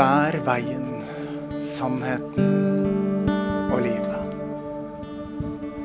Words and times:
Er 0.00 0.40
veien, 0.46 1.02
sannheten 1.76 3.28
og 3.72 3.80
livet. 3.84 4.24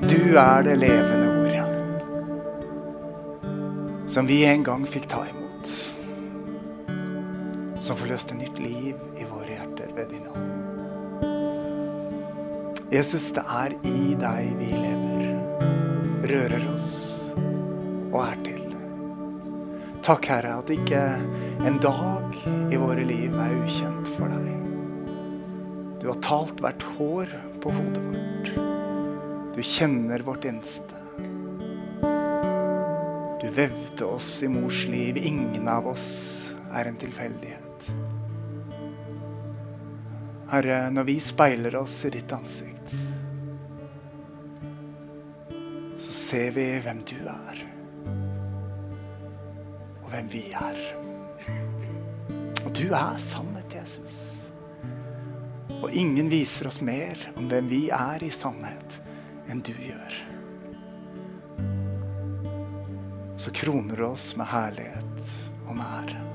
Du 0.09 0.38
er 0.38 0.63
det 0.66 0.77
levende 0.81 1.27
ordet 1.34 1.40
som 4.09 4.27
vi 4.27 4.45
en 4.45 4.64
gang 4.64 4.86
fikk 4.90 5.05
ta 5.09 5.22
imot. 5.30 5.70
Som 7.86 7.98
forløste 7.98 8.36
nytt 8.38 8.58
liv 8.62 8.95
i 9.20 9.27
våre 9.30 9.50
hjerter 9.53 9.94
ved 9.95 10.09
din 10.14 10.26
ånd. 10.31 10.50
Jesus, 12.89 13.30
det 13.36 13.44
er 13.45 13.76
i 13.86 14.16
deg 14.17 14.55
vi 14.58 14.72
lever, 14.73 15.28
rører 16.31 16.64
oss 16.73 16.89
og 18.09 18.23
er 18.26 18.38
til. 18.48 18.64
Takk, 20.02 20.26
Herre, 20.31 20.55
at 20.64 20.70
ikke 20.73 21.03
en 21.70 21.78
dag 21.83 22.33
i 22.73 22.78
våre 22.81 23.03
liv 23.05 23.36
er 23.38 23.52
ukjent 23.61 23.98
for 24.20 24.31
deg. 24.31 24.50
Du 26.00 26.08
har 26.12 26.20
talt 26.23 26.62
hvert 26.64 26.84
hår 26.98 27.31
på 27.64 27.73
hodet 27.75 28.03
vårt. 28.03 28.52
Du 29.56 29.61
kjenner 29.66 30.23
vårt 30.28 30.45
eneste. 30.48 31.00
Du 33.39 33.48
vevde 33.56 34.06
oss 34.06 34.30
i 34.44 34.52
mors 34.52 34.86
liv. 34.92 35.17
Ingen 35.17 35.67
av 35.72 35.88
oss 35.88 36.09
er 36.76 36.92
en 36.92 37.00
tilfeldighet. 37.00 37.89
Herre, 40.50 40.78
når 40.92 41.06
vi 41.08 41.20
speiler 41.22 41.76
oss 41.78 42.00
i 42.08 42.14
ditt 42.14 42.31
ansikt, 42.33 42.95
så 46.00 46.16
ser 46.16 46.56
vi 46.56 46.72
hvem 46.83 47.04
du 47.08 47.20
er 47.28 47.67
og 50.09 50.16
hvem 50.16 50.30
vi 50.31 50.44
er. 50.58 50.80
Og 52.66 52.72
du 52.73 52.88
er 52.98 53.17
sannhet, 53.22 53.58
Jesus. 53.80 54.49
Og 55.80 55.91
ingen 55.95 56.30
viser 56.30 56.67
oss 56.67 56.81
mer 56.83 57.31
om 57.39 57.47
hvem 57.49 57.69
vi 57.72 57.86
er 57.95 58.23
i 58.23 58.31
sannhet, 58.33 58.99
enn 59.49 59.63
du 59.63 59.71
gjør. 59.73 60.17
Så 63.39 63.53
kroner 63.55 63.95
du 63.95 64.05
oss 64.09 64.36
med 64.36 64.52
herlighet 64.52 65.31
og 65.66 65.77
med 65.80 65.86
ære. 66.02 66.25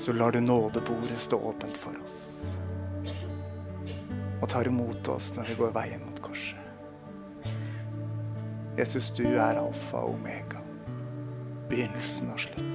Så 0.00 0.12
lar 0.12 0.32
du 0.32 0.40
nådebordet 0.40 1.20
stå 1.20 1.38
åpent 1.50 1.76
for 1.76 1.96
oss. 2.04 2.18
Og 4.40 4.48
tar 4.48 4.68
imot 4.68 5.08
oss 5.08 5.32
når 5.36 5.50
vi 5.50 5.56
går 5.60 5.72
veien 5.76 6.04
mot 6.04 6.20
korset. 6.24 6.56
Jesus, 8.78 9.10
du 9.16 9.26
er 9.26 9.60
alfa 9.60 10.04
og 10.04 10.14
omega. 10.14 10.60
Begynnelsen 11.68 12.32
og 12.32 12.40
slutten. 12.40 12.69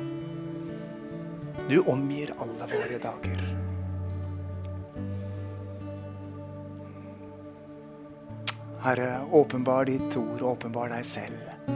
Du 1.69 1.79
omgir 1.79 2.33
alle 2.37 2.67
våre 2.69 2.97
dager. 3.01 3.39
Herre, 8.85 9.25
åpenbar 9.31 9.85
ditt 9.85 10.17
ord, 10.17 10.41
åpenbar 10.41 10.91
deg 10.93 11.05
selv. 11.09 11.71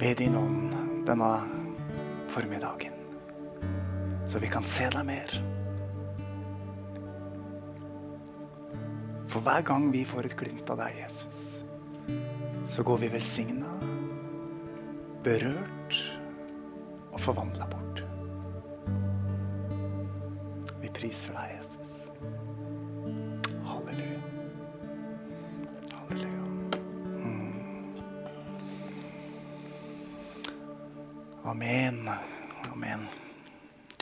Be 0.00 0.10
din 0.18 0.34
ånd 0.34 0.74
denne 1.06 1.30
formiddagen, 2.34 2.98
så 4.26 4.42
vi 4.42 4.50
kan 4.50 4.66
se 4.66 4.90
deg 4.90 5.06
mer. 5.06 5.38
For 9.30 9.38
hver 9.44 9.62
gang 9.70 9.86
vi 9.94 10.02
får 10.02 10.32
et 10.32 10.38
glimt 10.40 10.74
av 10.74 10.82
deg, 10.82 10.98
Jesus, 10.98 11.42
så 12.74 12.82
går 12.82 13.04
vi 13.04 13.12
velsigna, 13.14 13.70
berørt 15.22 16.02
og 17.12 17.22
forvandla 17.22 17.70
bort. 17.70 17.87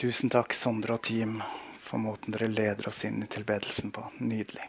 Tusen 0.07 0.31
takk, 0.31 0.53
Sondre 0.55 0.95
og 0.95 1.01
team, 1.03 1.41
for 1.83 1.99
måten 1.99 2.31
dere 2.31 2.47
leder 2.47 2.87
oss 2.87 3.01
inn 3.09 3.25
i 3.25 3.27
tilbedelsen 3.27 3.91
på. 3.91 4.05
Nydelig. 4.23 4.63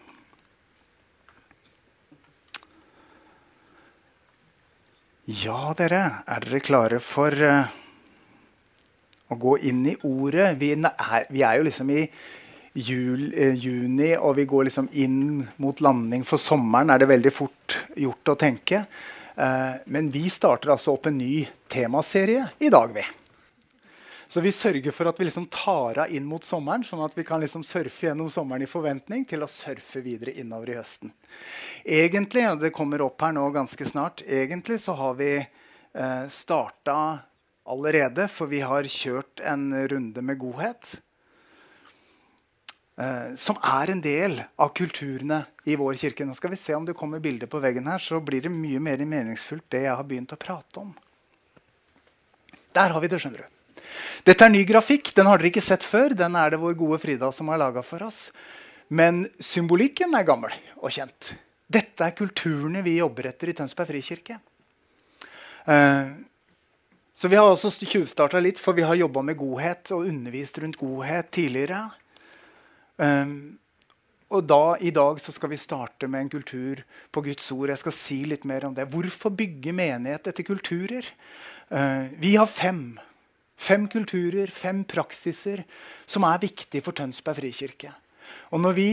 Ja, 5.43 5.75
dere. 5.77 5.99
Er 6.25 6.41
dere 6.41 6.61
klare 6.65 6.97
for 7.03 7.37
uh, 7.37 7.69
å 9.29 9.37
gå 9.37 9.53
inn 9.69 9.83
i 9.91 9.93
ordet? 10.09 10.47
Vi 10.57 10.71
er, 10.73 11.29
vi 11.29 11.45
er 11.45 11.59
jo 11.59 11.69
liksom 11.69 11.93
i 11.93 12.07
jul, 12.87 13.29
uh, 13.37 13.53
juni, 13.53 14.09
og 14.17 14.39
vi 14.41 14.47
går 14.49 14.71
liksom 14.71 14.89
inn 14.97 15.21
mot 15.61 15.85
landing 15.85 16.25
for 16.25 16.41
sommeren. 16.41 16.89
er 16.89 17.05
det 17.05 17.11
veldig 17.13 17.35
fort 17.35 17.77
gjort 17.93 18.33
å 18.33 18.39
tenke. 18.47 18.81
Uh, 19.37 19.77
men 19.85 20.09
vi 20.09 20.25
starter 20.33 20.73
altså 20.73 20.97
opp 20.97 21.11
en 21.13 21.21
ny 21.21 21.45
temaserie 21.69 22.49
i 22.57 22.73
dag, 22.73 22.97
vi. 22.97 23.05
Så 24.27 24.41
vi 24.43 24.51
sørger 24.51 24.91
for 24.91 25.07
at 25.07 25.19
vi 25.19 25.29
liksom 25.29 25.47
tar 25.51 26.01
av 26.03 26.11
inn 26.11 26.25
mot 26.27 26.43
sommeren, 26.43 26.83
sånn 26.83 27.05
at 27.05 27.15
vi 27.15 27.23
kan 27.27 27.39
liksom 27.39 27.63
surfe 27.63 28.09
gjennom 28.09 28.27
sommeren 28.31 28.65
i 28.65 28.69
forventning 28.69 29.23
til 29.27 29.45
å 29.45 29.47
surfe 29.51 30.03
videre 30.03 30.35
innover 30.41 30.73
i 30.73 30.77
høsten. 30.79 31.13
Egentlig, 31.85 32.43
og 32.49 32.59
det 32.59 32.73
kommer 32.75 33.05
opp 33.05 33.23
her 33.23 33.35
nå 33.37 33.45
ganske 33.55 33.87
snart, 33.87 34.25
egentlig 34.27 34.81
så 34.83 34.97
har 34.99 35.16
vi 35.21 35.31
eh, 35.39 36.25
starta 36.33 36.97
allerede, 37.67 38.27
for 38.27 38.51
vi 38.51 38.59
har 38.67 38.87
kjørt 38.91 39.43
en 39.47 39.71
runde 39.87 40.23
med 40.23 40.39
godhet. 40.43 40.97
Eh, 42.99 43.35
som 43.39 43.59
er 43.63 43.91
en 43.93 44.01
del 44.01 44.39
av 44.55 44.71
kulturene 44.75 45.43
i 45.69 45.75
vår 45.79 45.99
kirke. 46.01 46.25
Nå 46.25 46.35
skal 46.35 46.51
vi 46.51 46.59
se 46.59 46.75
om 46.75 46.85
det 46.87 46.97
kommer 46.97 47.23
bilder 47.23 47.47
på 47.47 47.61
veggen 47.63 47.87
her, 47.87 48.03
så 48.03 48.19
blir 48.19 48.43
det 48.43 48.51
mye 48.51 48.81
mer 48.83 49.03
meningsfullt 49.05 49.69
det 49.71 49.85
jeg 49.85 49.95
har 49.95 50.07
begynt 50.07 50.33
å 50.33 50.39
prate 50.41 50.81
om. 50.81 50.95
Der 52.73 52.91
har 52.91 53.03
vi 53.03 53.11
det, 53.11 53.21
skjønner 53.21 53.45
du. 53.45 53.56
Dette 54.27 54.45
er 54.45 54.53
ny 54.53 54.63
grafikk. 54.67 55.13
Den 55.17 55.29
har 55.29 55.39
dere 55.39 55.51
ikke 55.51 55.63
sett 55.65 55.85
før. 55.85 56.15
Den 56.17 56.35
er 56.39 56.53
det 56.53 56.61
vår 56.61 56.77
gode 56.79 56.99
Frida 57.03 57.31
som 57.35 57.51
har 57.53 57.61
laga 57.61 57.83
for 57.85 58.05
oss. 58.07 58.27
Men 58.87 59.25
symbolikken 59.43 60.15
er 60.15 60.27
gammel 60.27 60.53
og 60.79 60.93
kjent. 60.95 61.33
Dette 61.67 62.05
er 62.05 62.15
kulturene 62.15 62.83
vi 62.85 62.99
jobber 63.01 63.27
etter 63.33 63.51
i 63.51 63.55
Tønsberg 63.57 63.91
frikirke. 63.91 64.39
Uh, 65.67 66.15
så 67.17 67.27
vi 67.27 67.35
har 67.35 67.49
også 67.49 67.73
tjuvstarta 67.81 68.39
litt, 68.39 68.59
for 68.61 68.77
vi 68.77 68.85
har 68.87 68.95
jobba 68.95 69.23
med 69.25 69.39
godhet 69.39 69.91
og 69.95 70.05
undervist 70.07 70.59
rundt 70.61 70.79
godhet 70.79 71.31
tidligere. 71.35 71.81
Um, 72.95 73.57
og 74.27 74.43
da, 74.47 74.75
I 74.83 74.91
dag 74.91 75.19
skal 75.23 75.51
vi 75.51 75.59
starte 75.59 76.07
med 76.11 76.25
en 76.25 76.31
kultur 76.31 76.83
på 77.11 77.23
Guds 77.25 77.51
ord. 77.55 77.72
Jeg 77.72 77.81
skal 77.81 77.95
si 77.95 78.22
litt 78.28 78.47
mer 78.47 78.67
om 78.67 78.75
det. 78.75 78.87
Hvorfor 78.91 79.33
bygge 79.33 79.75
menighet 79.75 80.28
etter 80.31 80.47
kulturer? 80.47 81.07
Uh, 81.72 82.07
vi 82.19 82.35
har 82.35 82.47
fem. 82.47 82.99
Fem 83.57 83.87
kulturer, 83.89 84.51
fem 84.53 84.83
praksiser 84.85 85.63
som 86.05 86.25
er 86.29 86.41
viktige 86.43 86.83
for 86.85 86.95
Tønsberg 86.97 87.41
frikirke. 87.41 87.91
Og 88.53 88.61
når 88.61 88.75
vi 88.77 88.89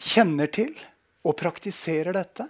kjenner 0.00 0.50
til 0.50 0.74
og 1.22 1.36
praktiserer 1.38 2.16
dette, 2.16 2.48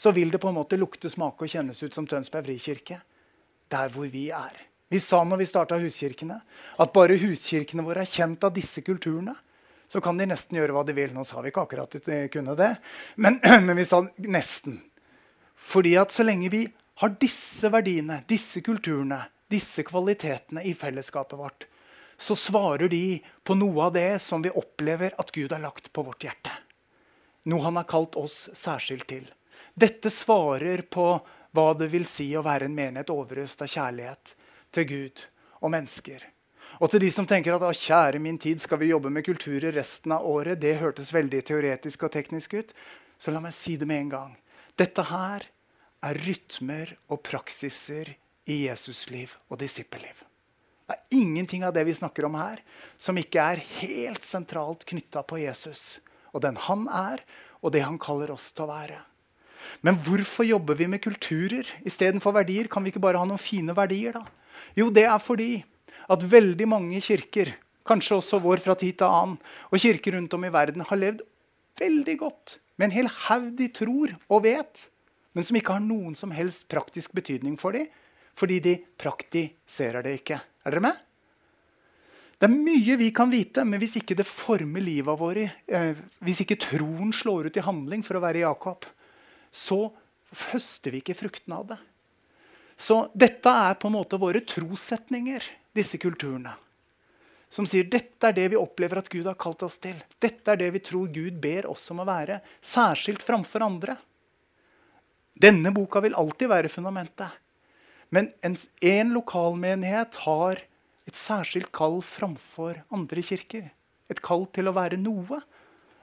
så 0.00 0.14
vil 0.16 0.30
det 0.32 0.40
på 0.40 0.48
en 0.48 0.56
måte 0.56 0.78
lukte, 0.80 1.10
smake 1.10 1.44
og 1.44 1.52
kjennes 1.52 1.82
ut 1.82 1.96
som 1.96 2.06
Tønsberg 2.08 2.46
frikirke. 2.46 3.00
Der 3.70 3.90
hvor 3.92 4.08
vi 4.10 4.28
er. 4.34 4.54
Vi 4.90 4.98
sa 4.98 5.20
når 5.22 5.42
vi 5.42 5.46
starta 5.46 5.78
huskirkene, 5.78 6.40
at 6.82 6.92
bare 6.94 7.18
huskirkene 7.20 7.84
våre 7.86 8.02
er 8.02 8.10
kjent 8.10 8.42
av 8.46 8.54
disse 8.54 8.82
kulturene. 8.82 9.36
Så 9.90 10.02
kan 10.02 10.18
de 10.18 10.26
nesten 10.26 10.58
gjøre 10.58 10.74
hva 10.74 10.82
de 10.86 10.94
vil. 10.94 11.12
Nå 11.14 11.22
sa 11.26 11.42
vi 11.42 11.50
ikke 11.50 11.62
akkurat 11.66 11.94
at 11.98 12.06
de 12.06 12.22
kunne 12.30 12.56
det, 12.58 12.72
men, 13.18 13.38
men 13.66 13.78
vi 13.78 13.86
sa 13.86 14.02
nesten. 14.26 14.80
Fordi 15.70 15.94
at 16.00 16.14
så 16.14 16.26
lenge 16.26 16.50
vi 16.50 16.64
har 17.02 17.14
disse 17.20 17.70
verdiene, 17.72 18.20
disse 18.28 18.62
kulturene, 18.66 19.20
disse 19.50 19.84
kvalitetene 19.86 20.62
i 20.64 20.74
fellesskapet 20.74 21.38
vårt, 21.38 21.66
så 22.20 22.36
svarer 22.36 22.88
de 22.92 23.20
på 23.44 23.56
noe 23.56 23.86
av 23.88 23.94
det 23.96 24.20
som 24.22 24.42
vi 24.44 24.52
opplever 24.52 25.14
at 25.18 25.32
Gud 25.32 25.52
har 25.52 25.62
lagt 25.62 25.92
på 25.92 26.04
vårt 26.04 26.24
hjerte. 26.24 26.52
Noe 27.48 27.64
han 27.64 27.78
har 27.80 27.88
kalt 27.88 28.18
oss 28.20 28.50
særskilt 28.54 29.08
til. 29.08 29.24
Dette 29.74 30.12
svarer 30.12 30.84
på 30.84 31.06
hva 31.56 31.70
det 31.74 31.88
vil 31.90 32.04
si 32.06 32.28
å 32.36 32.44
være 32.44 32.68
en 32.68 32.76
menighet 32.76 33.10
overøst 33.14 33.64
av 33.64 33.72
kjærlighet 33.72 34.34
til 34.76 34.86
Gud 34.90 35.24
og 35.60 35.72
mennesker. 35.72 36.26
Og 36.80 36.92
til 36.92 37.02
de 37.02 37.10
som 37.12 37.26
tenker 37.28 37.56
at 37.56 37.80
kjære 37.80 38.20
min 38.22 38.38
tid, 38.40 38.60
skal 38.60 38.80
vi 38.80 38.92
jobbe 38.92 39.10
med 39.12 39.24
kulturer 39.26 39.74
resten 39.74 40.12
av 40.16 40.24
året, 40.28 40.60
det 40.60 40.78
hørtes 40.80 41.12
veldig 41.12 41.42
teoretisk 41.48 42.06
og 42.06 42.12
teknisk 42.14 42.54
ut, 42.56 42.70
så 43.20 43.32
la 43.32 43.42
meg 43.42 43.56
si 43.56 43.76
det 43.80 43.88
med 43.88 44.06
en 44.06 44.12
gang. 44.14 44.36
Dette 44.78 45.04
her 45.10 45.44
er 46.08 46.20
rytmer 46.24 46.94
og 47.12 47.20
praksiser 47.26 48.14
i 48.50 48.64
Jesus' 48.66 49.06
liv 49.12 49.32
og 49.48 49.60
disippelliv. 49.62 50.26
Det 50.90 50.96
er 50.96 51.20
ingenting 51.20 51.62
av 51.62 51.74
det 51.76 51.84
vi 51.86 51.94
snakker 51.94 52.26
om 52.26 52.34
her, 52.34 52.58
som 52.98 53.18
ikke 53.18 53.38
er 53.38 53.62
helt 53.78 54.26
sentralt 54.26 54.82
knytta 54.90 55.22
på 55.22 55.38
Jesus 55.38 56.00
og 56.34 56.42
den 56.44 56.58
han 56.66 56.86
er, 56.90 57.22
og 57.60 57.74
det 57.74 57.84
han 57.84 57.98
kaller 58.00 58.32
oss 58.34 58.50
til 58.54 58.66
å 58.66 58.72
være. 58.72 58.98
Men 59.84 59.98
hvorfor 60.02 60.46
jobber 60.46 60.78
vi 60.78 60.88
med 60.90 61.02
kulturer 61.04 61.68
istedenfor 61.86 62.34
verdier? 62.34 62.68
Kan 62.70 62.84
vi 62.84 62.92
ikke 62.92 63.02
bare 63.02 63.20
ha 63.20 63.26
noen 63.28 63.40
fine 63.40 63.74
verdier, 63.76 64.16
da? 64.16 64.24
Jo, 64.78 64.88
det 64.94 65.04
er 65.08 65.18
fordi 65.22 65.50
at 66.10 66.24
veldig 66.26 66.66
mange 66.70 67.00
kirker, 67.04 67.52
kanskje 67.86 68.18
også 68.18 68.40
vår 68.42 68.62
fra 68.64 68.76
tid 68.78 68.98
til 69.00 69.10
annen, 69.10 69.38
og 69.70 69.82
kirker 69.82 70.16
rundt 70.16 70.34
om 70.36 70.46
i 70.46 70.52
verden, 70.52 70.84
har 70.86 71.00
levd 71.00 71.24
veldig 71.80 72.16
godt 72.22 72.58
med 72.78 72.88
en 72.88 72.96
hel 72.96 73.10
haug 73.26 73.50
de 73.58 73.68
tror 73.72 74.14
og 74.30 74.44
vet, 74.46 74.86
men 75.36 75.46
som 75.46 75.58
ikke 75.58 75.76
har 75.76 75.84
noen 75.84 76.16
som 76.18 76.32
helst 76.34 76.66
praktisk 76.72 77.12
betydning 77.16 77.58
for 77.60 77.76
dem, 77.76 77.90
fordi 78.40 78.58
de 78.64 78.74
praktiserer 79.00 80.04
det 80.06 80.16
ikke. 80.22 80.40
Er 80.64 80.74
dere 80.74 80.84
med? 80.88 81.06
Det 82.40 82.48
er 82.48 82.56
mye 82.56 82.96
vi 82.96 83.10
kan 83.12 83.28
vite, 83.28 83.66
men 83.68 83.80
hvis 83.82 83.98
ikke 84.00 84.16
det 84.16 84.24
former 84.24 84.80
livet 84.80 85.20
vårt, 85.20 85.58
eh, 85.68 85.98
hvis 86.24 86.40
ikke 86.40 86.56
troen 86.62 87.12
slår 87.12 87.50
ut 87.50 87.58
i 87.60 87.64
handling, 87.66 88.00
for 88.06 88.16
å 88.16 88.24
være 88.24 88.46
Jakob, 88.46 88.86
så 89.52 89.90
høster 90.48 90.94
vi 90.94 91.02
ikke 91.02 91.18
fruktene 91.18 91.58
av 91.58 91.66
det. 91.74 91.78
Så 92.80 93.02
dette 93.12 93.52
er 93.52 93.76
på 93.76 93.90
en 93.90 93.98
måte 93.98 94.16
våre 94.16 94.40
trossetninger, 94.40 95.44
disse 95.76 96.00
kulturene. 96.00 96.54
Som 97.52 97.66
sier 97.68 97.84
dette 97.90 98.30
er 98.30 98.32
det 98.32 98.46
vi 98.54 98.60
opplever 98.60 99.02
at 99.02 99.10
Gud 99.12 99.26
har 99.28 99.36
kalt 99.36 99.66
oss 99.66 99.76
til. 99.82 99.98
Dette 100.22 100.54
er 100.54 100.62
det 100.62 100.70
vi 100.78 100.82
tror 100.86 101.10
Gud 101.12 101.36
ber 101.42 101.68
oss 101.68 101.82
om 101.92 102.00
å 102.00 102.08
være, 102.08 102.38
særskilt 102.62 103.26
framfor 103.26 103.66
andre. 103.66 103.98
Denne 105.36 105.74
boka 105.76 106.00
vil 106.00 106.16
alltid 106.16 106.48
være 106.48 106.72
fundamentet. 106.72 107.36
Men 108.10 108.30
en, 108.42 108.56
en 108.82 109.12
lokalmenighet 109.14 110.18
har 110.26 110.62
et 111.08 111.18
særskilt 111.18 111.70
kall 111.74 112.00
framfor 112.04 112.82
andre 112.94 113.22
kirker. 113.24 113.70
Et 114.10 114.22
kall 114.22 114.46
til 114.54 114.70
å 114.70 114.74
være 114.74 114.98
noe 115.00 115.40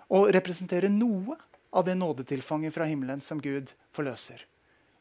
og 0.07 0.30
representere 0.36 0.89
noe 0.92 1.36
av 1.75 1.86
det 1.88 1.98
nådetilfanget 2.00 2.75
fra 2.75 2.88
himmelen 2.88 3.21
som 3.24 3.42
Gud 3.44 3.74
forløser. 3.95 4.39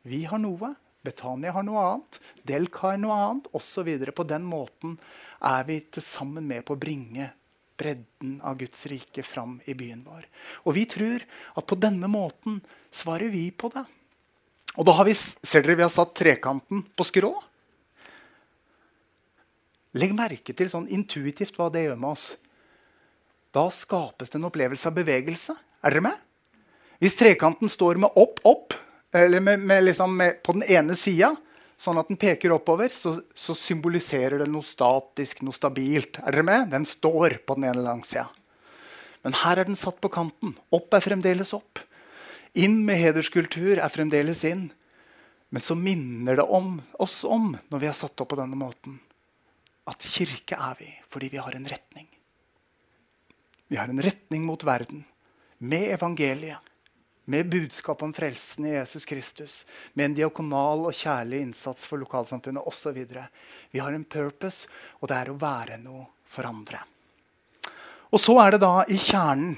Vi 0.07 0.25
har 0.27 0.43
noe, 0.43 0.75
Betania 1.07 1.53
har 1.55 1.63
noe 1.67 1.83
annet, 1.87 2.19
Delk 2.47 2.81
har 2.83 2.99
noe 2.99 3.15
annet 3.15 3.49
osv. 3.55 3.91
På 4.11 4.27
den 4.27 4.47
måten 4.47 4.97
er 5.39 5.67
vi 5.69 5.81
til 5.95 6.03
sammen 6.03 6.47
med 6.49 6.67
på 6.67 6.75
å 6.75 6.83
bringe 6.83 7.31
bredden 7.77 8.41
av 8.47 8.57
Guds 8.59 8.87
rike 8.91 9.23
fram 9.27 9.59
i 9.69 9.75
byen 9.79 10.03
vår. 10.07 10.27
Og 10.65 10.77
vi 10.79 10.87
tror 10.91 11.23
at 11.55 11.69
på 11.69 11.79
denne 11.79 12.09
måten 12.11 12.59
svarer 12.95 13.31
vi 13.31 13.51
på 13.53 13.71
det. 13.75 13.85
Og 14.77 14.85
da 14.85 14.95
har 14.99 15.09
vi, 15.09 15.15
ser 15.17 15.65
dere, 15.65 15.79
vi 15.79 15.87
har 15.87 15.93
satt 15.93 16.15
trekanten 16.17 16.83
på 16.97 17.07
skrå. 17.09 17.33
Legg 19.97 20.13
merke 20.17 20.53
til 20.57 20.69
sånn 20.69 20.91
intuitivt 20.93 21.57
hva 21.57 21.71
det 21.73 21.87
gjør 21.87 22.01
med 22.01 22.13
oss. 22.13 22.27
Da 23.57 23.65
skapes 23.73 24.29
det 24.29 24.37
en 24.37 24.49
opplevelse 24.51 24.91
av 24.91 24.99
bevegelse. 24.99 25.57
Er 25.81 25.95
dere 25.95 26.05
med? 26.11 26.21
Hvis 27.01 27.17
trekanten 27.17 27.71
står 27.73 28.01
med 28.01 28.13
opp, 28.21 28.43
opp, 28.45 28.77
eller 29.17 29.41
med, 29.41 29.65
med 29.65 29.85
liksom 29.87 30.17
med, 30.17 30.43
på 30.45 30.57
den 30.57 30.67
ene 30.69 30.97
sida, 30.99 31.33
sånn 31.81 32.01
at 32.01 32.09
den 32.11 32.21
peker 32.21 32.53
oppover, 32.53 32.93
så, 32.93 33.15
så, 33.37 33.57
symboliserer 33.57 34.41
det 34.41 34.49
noe 34.49 34.65
statisk, 34.65 35.43
noe 35.45 35.57
stabilt. 35.57 36.21
Er 36.23 36.37
dere 36.37 36.47
med? 36.49 36.71
Den 36.73 36.89
står 36.89 37.39
på 37.49 37.57
den 37.57 37.69
ene 37.71 37.85
langsida. 37.85 38.29
Men 39.25 39.37
her 39.43 39.61
er 39.61 39.69
den 39.69 39.79
satt 39.79 40.01
på 40.01 40.13
kanten. 40.13 40.55
Opp 40.77 40.93
er 40.97 41.05
fremdeles 41.05 41.53
opp. 41.57 41.81
Inn 42.57 42.81
med 42.87 43.01
hederskultur 43.01 43.77
er 43.77 43.93
fremdeles 43.93 44.43
inn. 44.49 44.71
Men 45.53 45.63
så 45.63 45.77
minner 45.79 46.39
det 46.39 46.47
om, 46.49 46.81
oss 46.99 47.21
om, 47.25 47.53
når 47.69 47.83
vi 47.83 47.89
har 47.91 47.97
satt 47.97 48.21
opp 48.21 48.33
på 48.33 48.39
denne 48.41 48.59
måten, 48.59 48.99
at 49.87 50.03
kirke 50.03 50.59
er 50.59 50.79
vi 50.81 50.89
fordi 51.13 51.31
vi 51.37 51.43
har 51.43 51.55
en 51.55 51.69
retning. 51.71 52.09
Vi 53.71 53.79
har 53.79 53.91
en 53.91 54.03
retning 54.03 54.43
mot 54.47 54.63
verden 54.67 55.05
med 55.59 55.93
evangeliet, 55.95 56.59
med 57.27 57.49
budskap 57.51 58.03
om 58.07 58.13
frelsen 58.15 58.69
i 58.69 58.75
Jesus 58.77 59.05
Kristus, 59.05 59.55
med 59.95 60.11
en 60.11 60.17
diakonal 60.19 60.85
og 60.87 60.95
kjærlig 60.95 61.41
innsats 61.43 61.87
for 61.87 61.99
lokalsamfunnet 61.99 62.67
osv. 62.67 63.01
Vi 63.71 63.83
har 63.83 63.95
en 63.95 64.05
purpose, 64.07 64.71
og 65.01 65.11
det 65.11 65.17
er 65.19 65.33
å 65.33 65.41
være 65.41 65.81
noe 65.83 66.05
for 66.31 66.47
andre. 66.47 66.85
Og 68.15 68.23
så 68.23 68.37
er 68.45 68.55
det 68.55 68.63
da 68.63 68.85
i 68.87 68.99
kjernen 69.01 69.57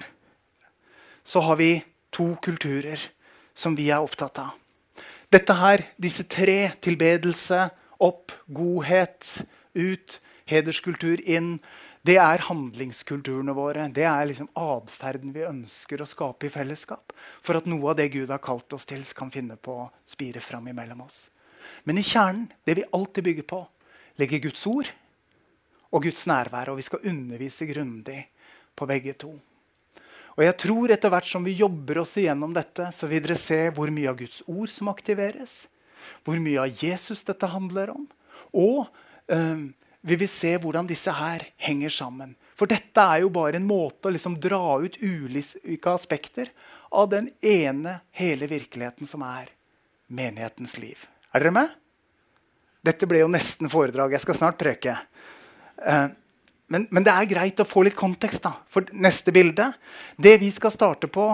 så 1.29 1.43
har 1.45 1.59
vi 1.61 1.75
to 2.19 2.33
kulturer 2.43 3.01
som 3.55 3.77
vi 3.79 3.91
er 3.95 4.03
opptatt 4.03 4.43
av. 4.43 4.57
Dette 5.31 5.55
her, 5.55 5.85
disse 6.01 6.25
tre, 6.25 6.73
tilbedelse, 6.83 7.69
opp, 8.03 8.33
godhet, 8.55 9.27
ut, 9.77 10.19
hederskultur 10.49 11.21
inn. 11.29 11.59
Det 12.07 12.17
er 12.23 12.47
handlingskulturene 12.47 13.53
våre. 13.53 13.89
Det 13.93 14.07
er 14.09 14.29
liksom 14.31 14.49
atferden 14.57 15.35
vi 15.35 15.45
ønsker 15.45 16.01
å 16.01 16.09
skape 16.09 16.49
i 16.49 16.53
fellesskap. 16.53 17.13
For 17.45 17.59
at 17.59 17.69
noe 17.69 17.93
av 17.93 17.99
det 17.99 18.09
Gud 18.15 18.33
har 18.33 18.41
kalt 18.43 18.73
oss 18.73 18.89
til, 18.89 19.03
kan 19.15 19.33
finne 19.35 19.59
på 19.61 19.75
å 19.83 19.91
spire 20.09 20.41
fram 20.41 20.71
imellom 20.73 21.05
oss. 21.05 21.27
Men 21.85 22.01
i 22.01 22.07
kjernen, 22.07 22.49
det 22.65 22.79
vi 22.79 22.89
alltid 22.97 23.29
bygger 23.29 23.49
på, 23.51 23.61
ligger 24.19 24.47
Guds 24.49 24.65
ord 24.71 24.89
og 25.93 26.09
Guds 26.09 26.25
nærvær. 26.31 26.73
Og 26.73 26.81
vi 26.81 26.89
skal 26.89 27.05
undervise 27.11 27.69
grundig 27.69 28.23
på 28.79 28.89
begge 28.89 29.13
to. 29.21 29.35
Og 30.39 30.45
jeg 30.47 30.55
tror 30.63 30.93
etter 30.95 31.11
hvert 31.11 31.27
som 31.27 31.43
vi 31.43 31.57
jobber 31.59 31.99
oss 32.05 32.15
igjennom 32.21 32.53
dette, 32.55 32.93
så 32.95 33.09
vil 33.11 33.25
dere 33.25 33.35
se 33.41 33.59
hvor 33.75 33.91
mye 33.91 34.13
av 34.13 34.21
Guds 34.21 34.39
ord 34.47 34.71
som 34.71 34.91
aktiveres. 34.93 35.65
Hvor 36.23 36.39
mye 36.39 36.63
av 36.63 36.85
Jesus 36.85 37.25
dette 37.27 37.49
handler 37.51 37.91
om. 37.91 38.05
Og 38.55 38.87
um, 39.27 39.65
vi 40.07 40.19
vil 40.21 40.31
se 40.31 40.53
hvordan 40.63 40.87
disse 40.87 41.11
her 41.11 41.43
henger 41.59 41.91
sammen. 41.91 42.37
For 42.55 42.71
dette 42.71 43.03
er 43.03 43.25
jo 43.25 43.33
bare 43.35 43.59
en 43.59 43.67
måte 43.67 44.07
å 44.07 44.15
liksom 44.15 44.39
dra 44.39 44.79
ut 44.79 45.01
ulike 45.03 45.91
aspekter 45.91 46.53
av 46.95 47.11
den 47.11 47.33
ene 47.43 47.99
hele 48.15 48.47
virkeligheten 48.47 49.11
som 49.11 49.27
er 49.27 49.51
menighetens 50.07 50.79
liv. 50.79 51.03
Er 51.35 51.43
dere 51.43 51.57
med? 51.59 51.75
Dette 52.87 53.11
ble 53.11 53.25
jo 53.25 53.35
nesten 53.35 53.67
foredrag. 53.71 54.15
Jeg 54.15 54.23
skal 54.23 54.39
snart 54.39 54.63
preke. 54.63 54.95
Uh, 55.83 56.15
men, 56.69 56.87
men, 56.93 57.05
det 57.05 57.13
er 57.15 57.31
greit 57.31 57.61
å 57.61 57.67
få 57.69 57.87
litt 57.87 57.97
kontekst 57.97 58.45
da, 58.45 58.55
for 58.69 58.89
neste 58.93 59.33
bilde. 59.33 59.71
Det 60.21 60.37
vi 60.43 60.51
skal 60.53 60.75
starte 60.75 61.09
på, 61.09 61.31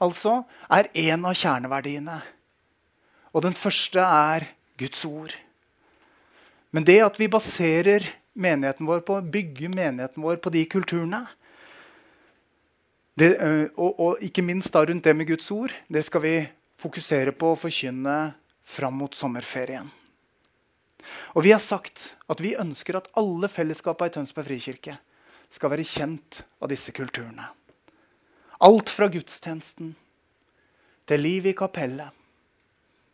altså, 0.00 0.40
er 0.72 0.88
en 1.08 1.26
av 1.28 1.36
kjerneverdiene. 1.36 2.16
Og 3.36 3.44
den 3.44 3.56
første 3.56 4.00
er 4.00 4.48
Guds 4.80 5.04
ord. 5.04 5.34
Men 6.72 6.86
det 6.88 7.00
at 7.04 7.20
vi 7.20 7.28
baserer 7.28 8.08
menigheten 8.38 8.88
vår 8.88 9.04
på, 9.04 9.20
bygger 9.20 9.72
menigheten 9.74 10.24
vår 10.24 10.40
på 10.40 10.52
de 10.54 10.64
kulturene 10.70 11.26
det, 13.18 13.32
og, 13.74 13.98
og, 13.98 14.20
ikke 14.22 14.44
minst 14.46 14.70
da 14.74 14.84
rundt 14.86 15.04
det 15.04 15.14
med 15.16 15.26
Guds 15.26 15.48
ord, 15.50 15.72
det 15.90 16.04
skal 16.06 16.22
vi 16.22 16.34
fokusere 16.78 17.34
på 17.34 17.50
å 17.50 17.58
forkynne 17.58 18.18
fram 18.68 19.00
mot 19.00 19.16
sommerferien. 19.16 19.88
Og 21.34 21.44
Vi 21.44 21.52
har 21.52 21.62
sagt 21.62 22.14
at 22.28 22.40
vi 22.40 22.56
ønsker 22.58 22.98
at 22.98 23.08
alle 23.16 23.48
fellesskapene 23.48 24.10
i 24.10 24.14
Tønsberg 24.14 24.48
frikirke 24.48 24.98
skal 25.52 25.72
være 25.72 25.86
kjent 25.86 26.42
av 26.60 26.68
disse 26.72 26.92
kulturene. 26.92 27.48
Alt 28.60 28.90
fra 28.90 29.08
gudstjenesten 29.08 29.94
til 31.08 31.22
livet 31.22 31.54
i 31.54 31.58
kapellet, 31.58 32.10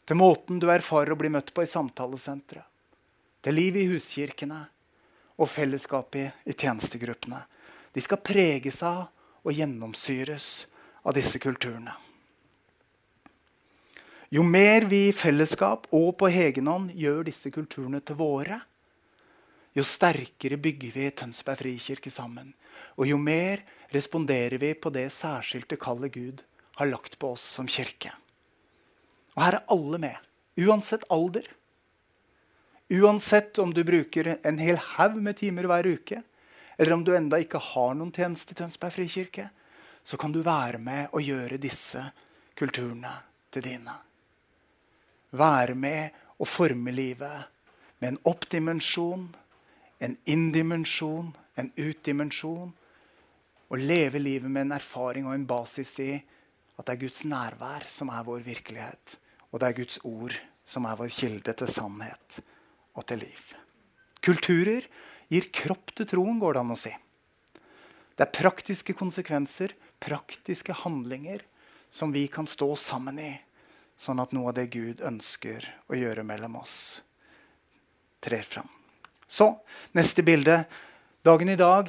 til 0.05 0.19
måten 0.19 0.59
du 0.61 0.67
erfarer 0.73 1.15
å 1.15 1.19
bli 1.21 1.31
møtt 1.33 1.53
på 1.55 1.65
i 1.65 1.71
samtalesenteret, 1.71 2.67
til 3.45 3.55
livet 3.55 3.85
i 3.85 3.91
huskirkene 3.93 4.63
og 5.37 5.51
fellesskapet 5.51 6.49
i 6.49 6.57
tjenestegruppene. 6.57 7.43
De 7.93 8.03
skal 8.03 8.23
preges 8.25 8.81
av 8.83 9.05
og 9.45 9.53
gjennomsyres 9.53 10.49
av 11.05 11.15
disse 11.17 11.39
kulturene. 11.39 11.93
Jo 14.35 14.43
mer 14.43 14.83
vi 14.91 15.05
i 15.09 15.15
fellesskap 15.15 15.85
og 15.95 16.17
på 16.19 16.27
egen 16.27 16.67
hånd 16.67 16.89
gjør 16.99 17.21
disse 17.29 17.53
kulturene 17.55 18.01
til 18.03 18.17
våre, 18.19 18.57
jo 19.79 19.83
sterkere 19.87 20.57
bygger 20.59 20.95
vi 20.95 21.11
Tønsberg 21.15 21.61
frikirke 21.61 22.11
sammen. 22.11 22.49
Og 22.99 23.07
jo 23.07 23.19
mer 23.19 23.63
responderer 23.95 24.59
vi 24.59 24.73
på 24.75 24.91
det 24.95 25.05
særskilte 25.15 25.79
kallet 25.79 26.17
Gud 26.17 26.43
har 26.81 26.91
lagt 26.91 27.15
på 27.23 27.31
oss 27.37 27.45
som 27.57 27.69
kirke. 27.71 28.11
Og 29.37 29.43
her 29.45 29.59
er 29.61 29.69
alle 29.75 30.01
med, 30.03 30.17
uansett 30.59 31.07
alder. 31.15 31.47
Uansett 32.91 33.59
om 33.63 33.75
du 33.75 33.85
bruker 33.87 34.33
en 34.35 34.59
hel 34.59 34.81
haug 34.97 35.15
med 35.23 35.39
timer 35.43 35.69
hver 35.71 35.87
uke, 35.91 36.25
eller 36.75 36.97
om 36.97 37.05
du 37.07 37.13
enda 37.15 37.39
ikke 37.43 37.63
har 37.63 37.95
noen 37.95 38.11
tjeneste 38.15 38.55
i 38.55 38.59
Tønsberg 38.59 38.97
frikirke, 38.99 39.47
så 40.03 40.19
kan 40.19 40.35
du 40.35 40.43
være 40.43 40.83
med 40.83 41.15
og 41.15 41.23
gjøre 41.23 41.61
disse 41.63 42.03
kulturene 42.59 43.15
til 43.55 43.71
dine. 43.71 43.95
Være 45.35 45.75
med 45.75 46.15
og 46.39 46.49
forme 46.49 46.95
livet 46.95 47.51
med 48.01 48.13
en 48.13 48.21
opp-dimensjon, 48.29 49.29
en 50.01 50.17
inn-dimensjon, 50.29 51.33
en 51.57 51.71
ut-dimensjon. 51.79 52.73
Og 53.73 53.81
leve 53.81 54.21
livet 54.21 54.51
med 54.51 54.67
en 54.69 54.77
erfaring 54.77 55.27
og 55.27 55.35
en 55.35 55.47
basis 55.49 55.95
i 56.05 56.13
at 56.75 56.87
det 56.87 56.95
er 56.95 57.03
Guds 57.05 57.23
nærvær 57.27 57.87
som 57.91 58.11
er 58.13 58.27
vår 58.27 58.43
virkelighet. 58.47 59.17
Og 59.51 59.61
det 59.63 59.69
er 59.69 59.79
Guds 59.79 59.99
ord 60.05 60.37
som 60.67 60.87
er 60.89 60.99
vår 60.99 61.11
kilde 61.15 61.55
til 61.55 61.71
sannhet 61.71 62.41
og 62.95 63.07
til 63.09 63.23
liv. 63.25 63.43
Kulturer 64.25 64.87
gir 65.33 65.49
kropp 65.55 65.95
til 65.97 66.09
troen, 66.09 66.39
går 66.41 66.57
det 66.57 66.63
an 66.63 66.75
å 66.75 66.79
si. 66.79 66.93
Det 68.15 68.27
er 68.27 68.37
praktiske 68.37 68.95
konsekvenser, 68.97 69.75
praktiske 70.03 70.77
handlinger, 70.85 71.43
som 71.91 72.13
vi 72.15 72.27
kan 72.31 72.47
stå 72.51 72.69
sammen 72.79 73.19
i, 73.23 73.33
sånn 74.05 74.21
at 74.21 74.35
noe 74.37 74.51
av 74.53 74.59
det 74.59 74.69
Gud 74.75 75.01
ønsker 75.05 75.65
å 75.89 75.97
gjøre 75.97 76.25
mellom 76.27 76.59
oss, 76.61 77.01
trer 78.25 78.45
fram. 78.45 78.69
Så 79.29 79.49
neste 79.97 80.25
bilde. 80.25 80.65
Dagen 81.25 81.49
i 81.49 81.57
dag, 81.57 81.89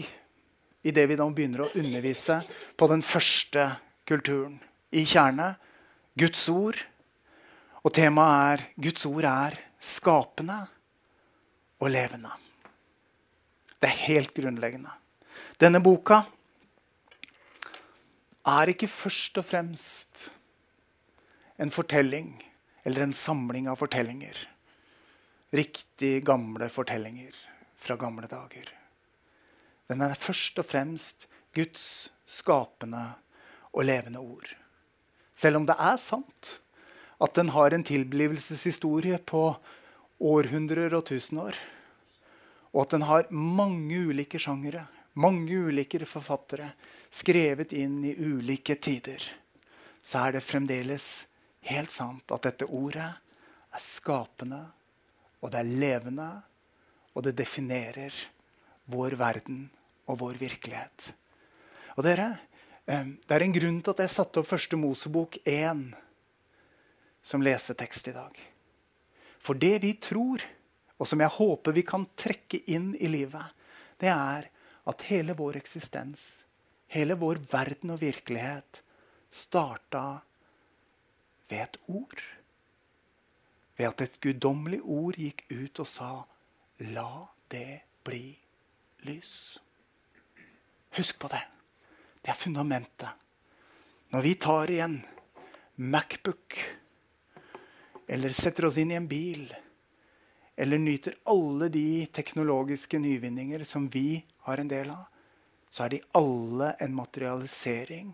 idet 0.87 1.09
vi 1.11 1.17
da 1.19 1.27
begynner 1.27 1.65
å 1.65 1.71
undervise 1.75 2.39
på 2.79 2.87
den 2.87 3.03
første 3.03 3.67
kulturen 4.07 4.55
i 4.95 5.03
kjernet, 5.03 5.59
Guds 6.15 6.45
ord. 6.51 6.79
Og 7.83 7.93
temaet 7.93 8.53
er 8.53 8.63
Guds 8.87 9.03
ord 9.09 9.27
er 9.27 9.59
skapende 9.83 10.61
og 11.83 11.91
levende. 11.91 12.31
Det 13.75 13.91
er 13.91 14.05
helt 14.07 14.31
grunnleggende. 14.33 14.93
Denne 15.59 15.83
boka 15.83 16.23
er 18.55 18.71
ikke 18.71 18.89
først 18.89 19.37
og 19.41 19.45
fremst 19.45 20.29
en 21.57 21.71
fortelling 21.71 22.33
eller 22.83 23.01
en 23.01 23.13
samling 23.13 23.69
av 23.69 23.79
fortellinger. 23.79 24.37
Riktig 25.55 26.25
gamle 26.25 26.69
fortellinger 26.69 27.35
fra 27.79 27.95
gamle 27.95 28.27
dager. 28.27 28.69
Den 29.87 30.01
er 30.01 30.17
først 30.17 30.59
og 30.59 30.67
fremst 30.67 31.27
Guds 31.55 32.09
skapende 32.27 33.13
og 33.71 33.85
levende 33.87 34.19
ord. 34.19 34.49
Selv 35.35 35.61
om 35.61 35.67
det 35.67 35.75
er 35.79 35.99
sant 36.01 36.59
at 37.23 37.35
den 37.37 37.53
har 37.55 37.71
en 37.71 37.85
tilblivelseshistorie 37.85 39.19
på 39.23 39.47
århundrer 40.19 40.95
og 40.97 41.05
tusen 41.07 41.39
år. 41.39 41.55
Og 42.75 42.83
at 42.83 42.95
den 42.97 43.05
har 43.07 43.29
mange 43.31 44.01
ulike 44.09 44.39
sjangere, 44.41 44.83
mange 45.15 45.55
ulike 45.55 46.01
forfattere, 46.07 46.73
skrevet 47.11 47.71
inn 47.71 48.01
i 48.03 48.15
ulike 48.19 48.75
tider. 48.75 49.23
Så 50.03 50.25
er 50.25 50.35
det 50.35 50.43
fremdeles 50.43 51.25
helt 51.69 51.91
sant 51.93 52.31
at 52.33 52.47
dette 52.47 52.67
ordet 52.69 53.09
er 53.75 53.83
skapende, 53.83 54.61
og 55.41 55.51
det 55.51 55.61
er 55.61 55.75
levende, 55.83 56.29
og 57.15 57.25
det 57.25 57.35
definerer 57.37 58.13
vår 58.91 59.17
verden 59.19 59.65
og 60.09 60.19
vår 60.21 60.39
virkelighet. 60.41 61.13
Og 61.97 62.03
dere, 62.03 62.39
eh, 62.87 63.05
Det 63.05 63.31
er 63.31 63.41
en 63.41 63.53
grunn 63.53 63.81
til 63.81 63.91
at 63.91 63.99
jeg 63.99 64.09
satte 64.09 64.39
opp 64.39 64.47
første 64.47 64.75
Mosebok 64.75 65.37
1 65.45 65.95
som 67.23 67.41
lesetekst 67.41 68.07
i 68.07 68.13
dag. 68.13 68.39
For 69.39 69.53
det 69.53 69.81
vi 69.81 69.93
tror, 69.93 70.41
og 70.99 71.07
som 71.07 71.19
jeg 71.19 71.29
håper 71.29 71.71
vi 71.71 71.81
kan 71.81 72.05
trekke 72.15 72.63
inn 72.67 72.95
i 72.95 73.07
livet, 73.07 73.45
det 73.99 74.09
er 74.09 74.49
at 74.85 75.01
hele 75.09 75.33
vår 75.33 75.57
eksistens, 75.57 76.45
hele 76.87 77.15
vår 77.15 77.41
verden 77.51 77.95
og 77.95 78.01
virkelighet, 78.01 78.81
starta 79.31 80.21
ved 81.49 81.61
et 81.61 81.77
ord. 81.87 82.21
Ved 83.77 83.85
at 83.85 84.01
et 84.01 84.21
guddommelig 84.21 84.81
ord 84.81 85.19
gikk 85.19 85.45
ut 85.51 85.79
og 85.79 85.87
sa 85.87 86.11
'la 86.79 87.27
det 87.51 87.81
bli 88.03 88.37
lys'. 89.03 89.59
Husk 90.97 91.19
på 91.19 91.27
det. 91.27 91.43
Det 92.21 92.29
er 92.29 92.33
fundamentet. 92.33 93.09
Når 94.11 94.21
vi 94.21 94.33
tar 94.33 94.69
i 94.69 94.79
en 94.79 95.05
Macbook 95.75 96.55
eller 98.07 98.33
setter 98.33 98.65
oss 98.65 98.77
inn 98.77 98.91
i 98.91 98.95
en 98.95 99.07
bil 99.07 99.49
eller 100.55 100.77
nyter 100.77 101.17
alle 101.25 101.67
de 101.69 102.05
teknologiske 102.13 102.99
nyvinninger 102.99 103.63
som 103.63 103.89
vi 103.89 104.23
har 104.47 104.57
en 104.57 104.67
del 104.67 104.89
av, 104.89 105.03
så 105.69 105.83
er 105.83 105.89
de 105.89 106.01
alle 106.15 106.75
en 106.79 106.95
materialisering 106.95 108.13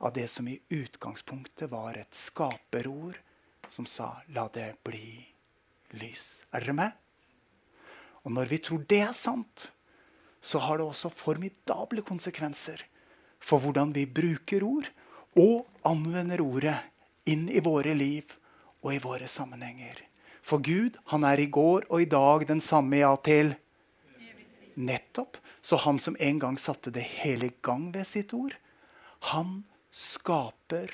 av 0.00 0.12
det 0.16 0.28
som 0.28 0.48
i 0.48 0.60
utgangspunktet 0.68 1.70
var 1.70 1.98
et 1.98 2.14
skaperord 2.16 3.18
som 3.68 3.86
sa 3.86 4.22
'la 4.28 4.48
det 4.52 4.76
bli 4.84 5.26
lys'. 5.92 6.44
Er 6.52 6.60
dere 6.60 6.72
med? 6.72 6.92
Og 8.24 8.32
når 8.32 8.48
vi 8.48 8.58
tror 8.58 8.84
det 8.88 9.00
er 9.00 9.12
sant, 9.12 9.70
så 10.40 10.58
har 10.58 10.78
det 10.78 10.86
også 10.86 11.08
formidable 11.08 12.02
konsekvenser 12.02 12.82
for 13.40 13.58
hvordan 13.58 13.94
vi 13.94 14.06
bruker 14.06 14.64
ord 14.64 14.88
og 15.36 15.66
anvender 15.84 16.40
ordet 16.40 16.78
inn 17.26 17.48
i 17.48 17.60
våre 17.60 17.94
liv 17.94 18.24
og 18.82 18.94
i 18.94 18.98
våre 18.98 19.28
sammenhenger. 19.28 19.96
For 20.42 20.58
Gud, 20.58 20.96
han 21.12 21.24
er 21.24 21.40
i 21.40 21.46
går 21.46 21.86
og 21.90 22.02
i 22.02 22.08
dag 22.08 22.46
den 22.48 22.60
samme 22.60 22.96
ja 22.96 23.12
til. 23.16 23.54
Nettopp. 24.76 25.36
Så 25.62 25.76
han 25.76 25.98
som 26.00 26.16
en 26.18 26.38
gang 26.40 26.56
satte 26.58 26.90
det 26.90 27.04
hele 27.04 27.50
i 27.50 27.56
gang 27.62 27.90
ved 27.92 28.06
sitt 28.08 28.32
ord, 28.32 28.54
han 29.28 29.64
skaper 29.90 30.92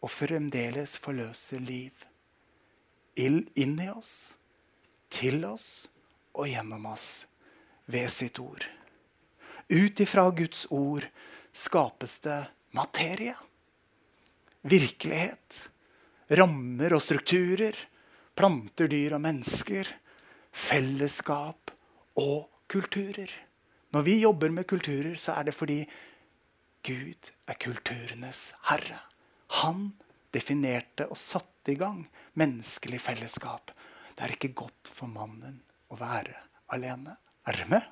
og 0.00 0.12
fremdeles 0.12 0.96
forløser 1.02 1.62
liv. 1.62 1.92
Inn 3.20 3.76
i 3.82 3.88
oss, 3.92 4.36
til 5.12 5.44
oss 5.44 5.88
og 6.32 6.48
gjennom 6.48 6.86
oss 6.92 7.26
ved 7.90 8.08
sitt 8.12 8.38
ord. 8.40 8.64
Ut 9.70 10.00
ifra 10.00 10.28
Guds 10.34 10.64
ord 10.70 11.06
skapes 11.52 12.18
det 12.24 12.40
materie. 12.76 13.36
Virkelighet. 14.62 15.66
Rammer 16.30 16.94
og 16.94 17.02
strukturer 17.02 17.76
planter, 18.40 18.88
dyr 18.88 19.16
og 19.16 19.24
mennesker, 19.24 19.88
fellesskap 20.50 21.72
og 22.20 22.48
kulturer. 22.70 23.30
Når 23.92 24.06
vi 24.06 24.20
jobber 24.22 24.52
med 24.54 24.68
kulturer, 24.70 25.16
så 25.18 25.36
er 25.36 25.48
det 25.48 25.56
fordi 25.56 25.80
Gud 26.86 27.30
er 27.50 27.58
kulturenes 27.60 28.50
herre. 28.70 29.00
Han 29.60 29.90
definerte 30.32 31.08
og 31.10 31.18
satte 31.18 31.74
i 31.74 31.78
gang 31.78 32.04
menneskelig 32.38 33.00
fellesskap. 33.02 33.72
Det 34.14 34.24
er 34.26 34.36
ikke 34.36 34.54
godt 34.62 34.90
for 34.94 35.10
mannen 35.10 35.58
å 35.90 35.98
være 36.00 36.36
alene. 36.72 37.16
Er 37.48 37.58
dere 37.58 37.70
med? 37.70 37.88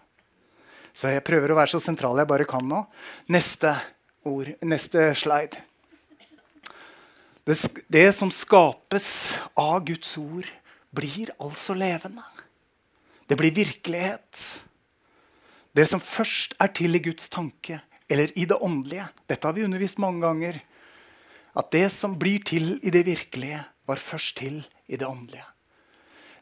Så 0.97 1.13
jeg 1.13 1.25
prøver 1.27 1.53
å 1.53 1.59
være 1.59 1.73
så 1.75 1.81
sentral 1.83 2.19
jeg 2.19 2.31
bare 2.31 2.47
kan 2.49 2.65
nå. 2.67 2.83
Neste, 3.31 3.75
ord, 4.27 4.51
neste 4.67 5.11
slide. 5.19 5.65
Det, 7.49 7.57
det, 7.89 8.09
som 8.17 8.33
skapes 8.35 9.07
av 9.57 9.81
Guds 9.89 10.11
ord, 10.21 10.49
blir 10.93 11.31
altså 11.41 11.77
levende. 11.77 12.25
Det 13.29 13.37
blir 13.41 13.55
virkelighet. 13.57 14.43
Det 15.77 15.87
som 15.89 16.03
først 16.03 16.57
er 16.61 16.73
til 16.77 16.99
i 16.99 17.03
Guds 17.05 17.29
tanke, 17.33 17.81
eller 18.09 18.33
i 18.39 18.45
det 18.49 18.57
åndelige 18.57 19.09
Dette 19.29 19.49
har 19.49 19.55
vi 19.57 19.65
undervist 19.65 19.99
mange 19.99 20.25
ganger. 20.25 20.61
At 21.59 21.71
det 21.73 21.89
som 21.93 22.17
blir 22.19 22.43
til 22.47 22.79
i 22.83 22.91
det 22.91 23.05
virkelige, 23.07 23.65
var 23.89 23.97
først 23.97 24.37
til 24.37 24.61
i 24.87 24.97
det 24.97 25.07
åndelige. 25.07 25.47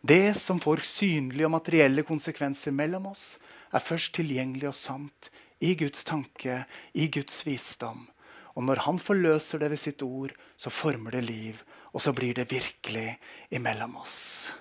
Det 0.03 0.37
som 0.39 0.61
får 0.61 0.85
synlige 0.87 1.47
og 1.47 1.55
materielle 1.55 2.03
konsekvenser 2.07 2.75
mellom 2.75 3.09
oss, 3.11 3.39
er 3.73 3.83
først 3.83 4.15
tilgjengelig 4.19 4.69
og 4.71 4.77
sant 4.79 5.31
i 5.61 5.75
Guds 5.79 6.05
tanke, 6.05 6.65
i 6.95 7.09
Guds 7.11 7.41
visdom. 7.47 8.07
Og 8.55 8.65
når 8.65 8.85
han 8.87 8.99
forløser 9.03 9.61
det 9.61 9.71
ved 9.73 9.81
sitt 9.81 10.03
ord, 10.03 10.33
så 10.57 10.71
former 10.71 11.17
det 11.17 11.25
liv. 11.27 11.59
Og 11.93 12.03
så 12.03 12.13
blir 12.13 12.35
det 12.37 12.51
virkelig 12.51 13.17
imellom 13.51 13.97
oss. 14.01 14.53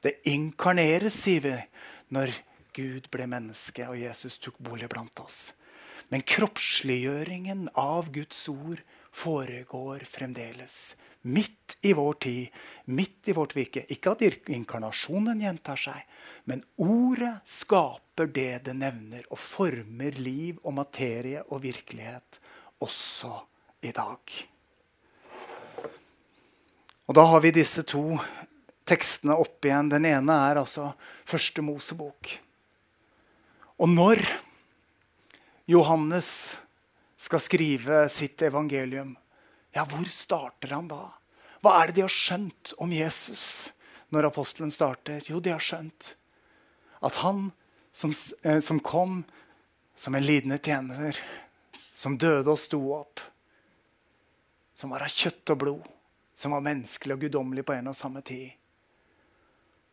Det 0.00 0.20
inkarneres, 0.30 1.18
sier 1.24 1.44
vi, 1.44 1.56
når 2.14 2.32
Gud 2.74 3.10
ble 3.12 3.26
menneske 3.30 3.86
og 3.90 3.98
Jesus 4.00 4.38
tok 4.38 4.58
bolig 4.62 4.88
blant 4.90 5.20
oss. 5.22 5.50
Men 6.10 6.24
kroppsliggjøringen 6.26 7.68
av 7.78 8.10
Guds 8.10 8.42
ord 8.50 8.82
foregår 9.14 10.02
fremdeles. 10.10 10.96
Midt 11.22 11.76
i 11.86 11.92
vår 11.94 12.16
tid, 12.24 12.56
midt 12.90 13.28
i 13.30 13.34
vårt 13.36 13.54
virke. 13.54 13.84
Ikke 13.92 14.16
at 14.16 14.24
inkarnasjonen 14.50 15.42
gjentar 15.44 15.78
seg, 15.78 16.02
men 16.50 16.64
ordet 16.80 17.36
skaper 17.46 18.30
det 18.34 18.64
det 18.66 18.74
nevner, 18.80 19.22
og 19.30 19.38
former 19.38 20.16
liv 20.18 20.58
og 20.64 20.74
materie 20.80 21.44
og 21.46 21.62
virkelighet 21.62 22.40
også 22.82 23.34
i 23.86 23.92
dag. 23.94 24.38
Og 27.06 27.14
Da 27.14 27.24
har 27.26 27.40
vi 27.42 27.50
disse 27.50 27.82
to 27.82 28.18
tekstene 28.86 29.34
opp 29.38 29.66
igjen. 29.66 29.90
Den 29.90 30.06
ene 30.06 30.36
er 30.50 30.60
altså 30.62 30.92
første 31.26 31.62
Mosebok. 31.62 32.30
Og 33.82 33.88
når 33.90 34.22
Johannes 35.70 36.58
skal 37.16 37.40
skrive 37.40 38.08
sitt 38.08 38.42
evangelium, 38.42 39.16
ja, 39.70 39.84
hvor 39.86 40.08
starter 40.10 40.72
han 40.74 40.88
da? 40.90 41.04
Hva 41.62 41.76
er 41.78 41.90
det 41.90 42.00
de 42.00 42.02
har 42.08 42.10
skjønt 42.10 42.72
om 42.82 42.90
Jesus 42.90 43.44
når 44.10 44.32
apostelen 44.32 44.72
starter? 44.74 45.22
Jo, 45.30 45.38
de 45.38 45.52
har 45.54 45.62
skjønt 45.62 46.14
at 47.06 47.20
han 47.22 47.52
som, 47.94 48.10
eh, 48.42 48.58
som 48.58 48.80
kom 48.80 49.22
som 49.94 50.14
en 50.14 50.26
lidende 50.26 50.58
tjener, 50.58 51.14
som 51.94 52.18
døde 52.18 52.50
og 52.50 52.58
sto 52.58 52.80
opp, 52.96 53.20
som 54.74 54.90
var 54.90 55.04
av 55.06 55.14
kjøtt 55.14 55.54
og 55.54 55.58
blod, 55.60 55.88
som 56.34 56.56
var 56.56 56.66
menneskelig 56.66 57.14
og 57.14 57.26
guddommelig 57.28 57.66
på 57.68 57.78
en 57.78 57.92
og 57.92 57.96
samme 57.96 58.24
tid. 58.26 58.56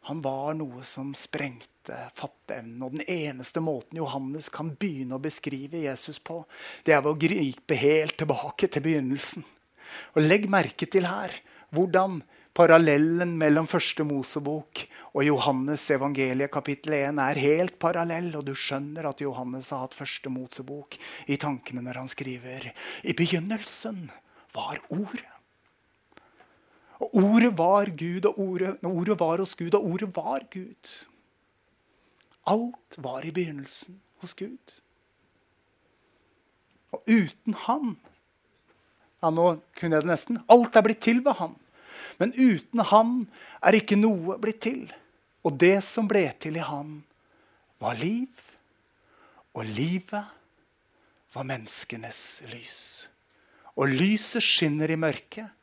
Han 0.10 0.26
var 0.26 0.56
noe 0.56 0.82
som 0.88 1.14
sprengte 1.14 1.77
fatteevnen. 2.18 2.82
Og 2.84 2.96
den 2.96 3.06
eneste 3.08 3.62
måten 3.64 4.00
Johannes 4.00 4.50
kan 4.54 4.74
begynne 4.80 5.18
å 5.18 5.24
beskrive 5.24 5.84
Jesus 5.86 6.20
på, 6.20 6.42
det 6.86 6.96
er 6.96 7.04
ved 7.04 7.14
å 7.14 7.22
gripe 7.22 7.78
helt 7.78 8.18
tilbake 8.20 8.70
til 8.72 8.86
begynnelsen. 8.86 9.46
Og 10.16 10.26
legg 10.26 10.50
merke 10.52 10.90
til 10.90 11.08
her 11.08 11.36
hvordan 11.76 12.22
parallellen 12.58 13.36
mellom 13.38 13.68
første 13.70 14.06
Mosebok 14.08 14.82
og 15.14 15.24
Johannes 15.26 15.84
evangeliet 15.94 16.52
kapittel 16.54 16.96
1 16.98 17.22
er 17.22 17.42
helt 17.44 17.78
parallell. 17.82 18.32
Og 18.40 18.48
du 18.48 18.54
skjønner 18.58 19.10
at 19.12 19.22
Johannes 19.24 19.70
har 19.74 19.86
hatt 19.86 19.98
første 19.98 20.32
Mosebok 20.34 20.98
i 21.30 21.38
tankene 21.40 21.84
når 21.86 22.02
han 22.02 22.12
skriver 22.12 22.72
I 23.04 23.18
begynnelsen 23.18 24.08
var 24.56 24.82
Ordet. 24.90 25.34
Og 26.98 27.14
ordet 27.14 27.52
var 27.54 27.92
Gud, 27.94 28.26
og 28.26 28.40
ordet, 28.42 28.72
ordet 28.82 29.20
var 29.20 29.38
hos 29.38 29.54
Gud, 29.54 29.76
og 29.78 29.86
ordet 29.86 30.08
var 30.16 30.48
Gud. 30.50 30.94
Alt 32.48 33.00
var 33.04 33.26
i 33.28 33.34
begynnelsen 33.36 34.00
hos 34.22 34.34
Gud. 34.38 34.76
Og 36.96 37.04
uten 37.06 37.58
Han 37.68 37.98
ja, 39.22 39.32
Nå 39.34 39.58
kunne 39.78 39.98
jeg 39.98 40.06
det 40.06 40.12
nesten. 40.12 40.40
Alt 40.48 40.78
er 40.78 40.86
blitt 40.86 41.02
til 41.04 41.24
ved 41.26 41.40
Han. 41.42 41.56
Men 42.22 42.34
uten 42.38 42.86
Han 42.92 43.14
er 43.66 43.78
ikke 43.80 44.00
noe 44.00 44.38
blitt 44.42 44.62
til. 44.66 44.86
Og 45.44 45.58
det 45.60 45.82
som 45.86 46.08
ble 46.10 46.26
til 46.40 46.60
i 46.60 46.66
Han, 46.66 47.02
var 47.82 47.98
liv. 48.00 48.30
Og 49.58 49.66
livet 49.66 50.34
var 51.34 51.48
menneskenes 51.48 52.42
lys. 52.54 52.80
Og 53.78 53.92
lyset 53.92 54.42
skinner 54.46 54.90
i 54.90 54.98
mørket 54.98 55.54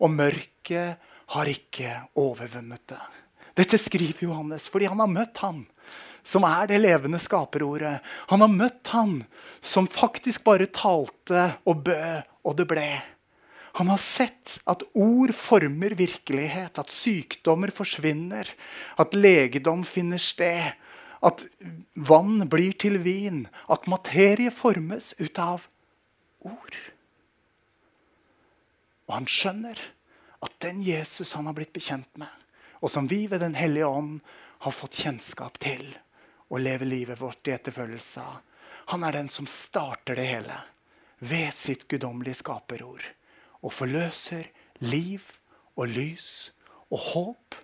og 0.00 0.12
mørket 0.14 1.10
har 1.34 1.50
ikke 1.50 1.96
overvunnet 2.18 2.82
det. 2.88 3.00
Dette 3.58 3.78
skriver 3.80 4.24
Johannes 4.24 4.68
fordi 4.72 4.88
han 4.88 5.02
har 5.02 5.10
møtt 5.10 5.40
han 5.44 5.64
som 6.26 6.44
er 6.48 6.68
det 6.70 6.80
levende 6.82 7.20
skaperordet. 7.22 7.98
Han 8.32 8.44
har 8.44 8.52
møtt 8.52 8.92
han 8.94 9.22
som 9.60 9.88
faktisk 9.90 10.44
bare 10.46 10.68
talte 10.72 11.54
og 11.68 11.84
bød, 11.88 12.28
og 12.44 12.56
det 12.58 12.66
ble. 12.70 12.90
Han 13.78 13.90
har 13.92 14.00
sett 14.02 14.58
at 14.68 14.82
ord 14.98 15.32
former 15.36 15.94
virkelighet, 15.98 16.78
at 16.78 16.90
sykdommer 16.90 17.70
forsvinner, 17.74 18.48
at 18.98 19.14
legedom 19.14 19.84
finner 19.86 20.18
sted, 20.20 20.72
at 21.20 21.44
vann 21.94 22.48
blir 22.50 22.74
til 22.80 22.98
vin, 23.04 23.44
at 23.70 23.86
materie 23.90 24.50
formes 24.50 25.12
ut 25.20 25.38
av 25.38 25.68
ord. 26.48 26.76
Og 29.06 29.16
han 29.18 29.28
skjønner 29.30 29.78
at 30.40 30.54
den 30.64 30.80
Jesus 30.82 31.34
han 31.36 31.48
har 31.50 31.56
blitt 31.58 31.74
bekjent 31.76 32.10
med, 32.18 32.30
og 32.80 32.90
som 32.90 33.10
vi 33.10 33.26
ved 33.28 33.42
Den 33.44 33.58
hellige 33.58 33.86
ånd 33.86 34.20
har 34.64 34.72
fått 34.72 34.96
kjennskap 35.02 35.58
til 35.60 35.84
og 36.50 36.62
lever 36.62 36.88
livet 36.88 37.20
vårt 37.20 37.48
i 37.48 37.54
etterfølgelse 37.54 38.22
av, 38.22 38.38
han 38.90 39.04
er 39.06 39.14
den 39.14 39.28
som 39.30 39.46
starter 39.46 40.18
det 40.18 40.26
hele 40.26 40.56
ved 41.20 41.54
sitt 41.54 41.86
guddommelige 41.88 42.40
skaperord. 42.40 43.04
Og 43.62 43.74
forløser 43.76 44.48
liv 44.82 45.22
og 45.76 45.92
lys 45.92 46.50
og 46.90 46.98
håp 47.12 47.58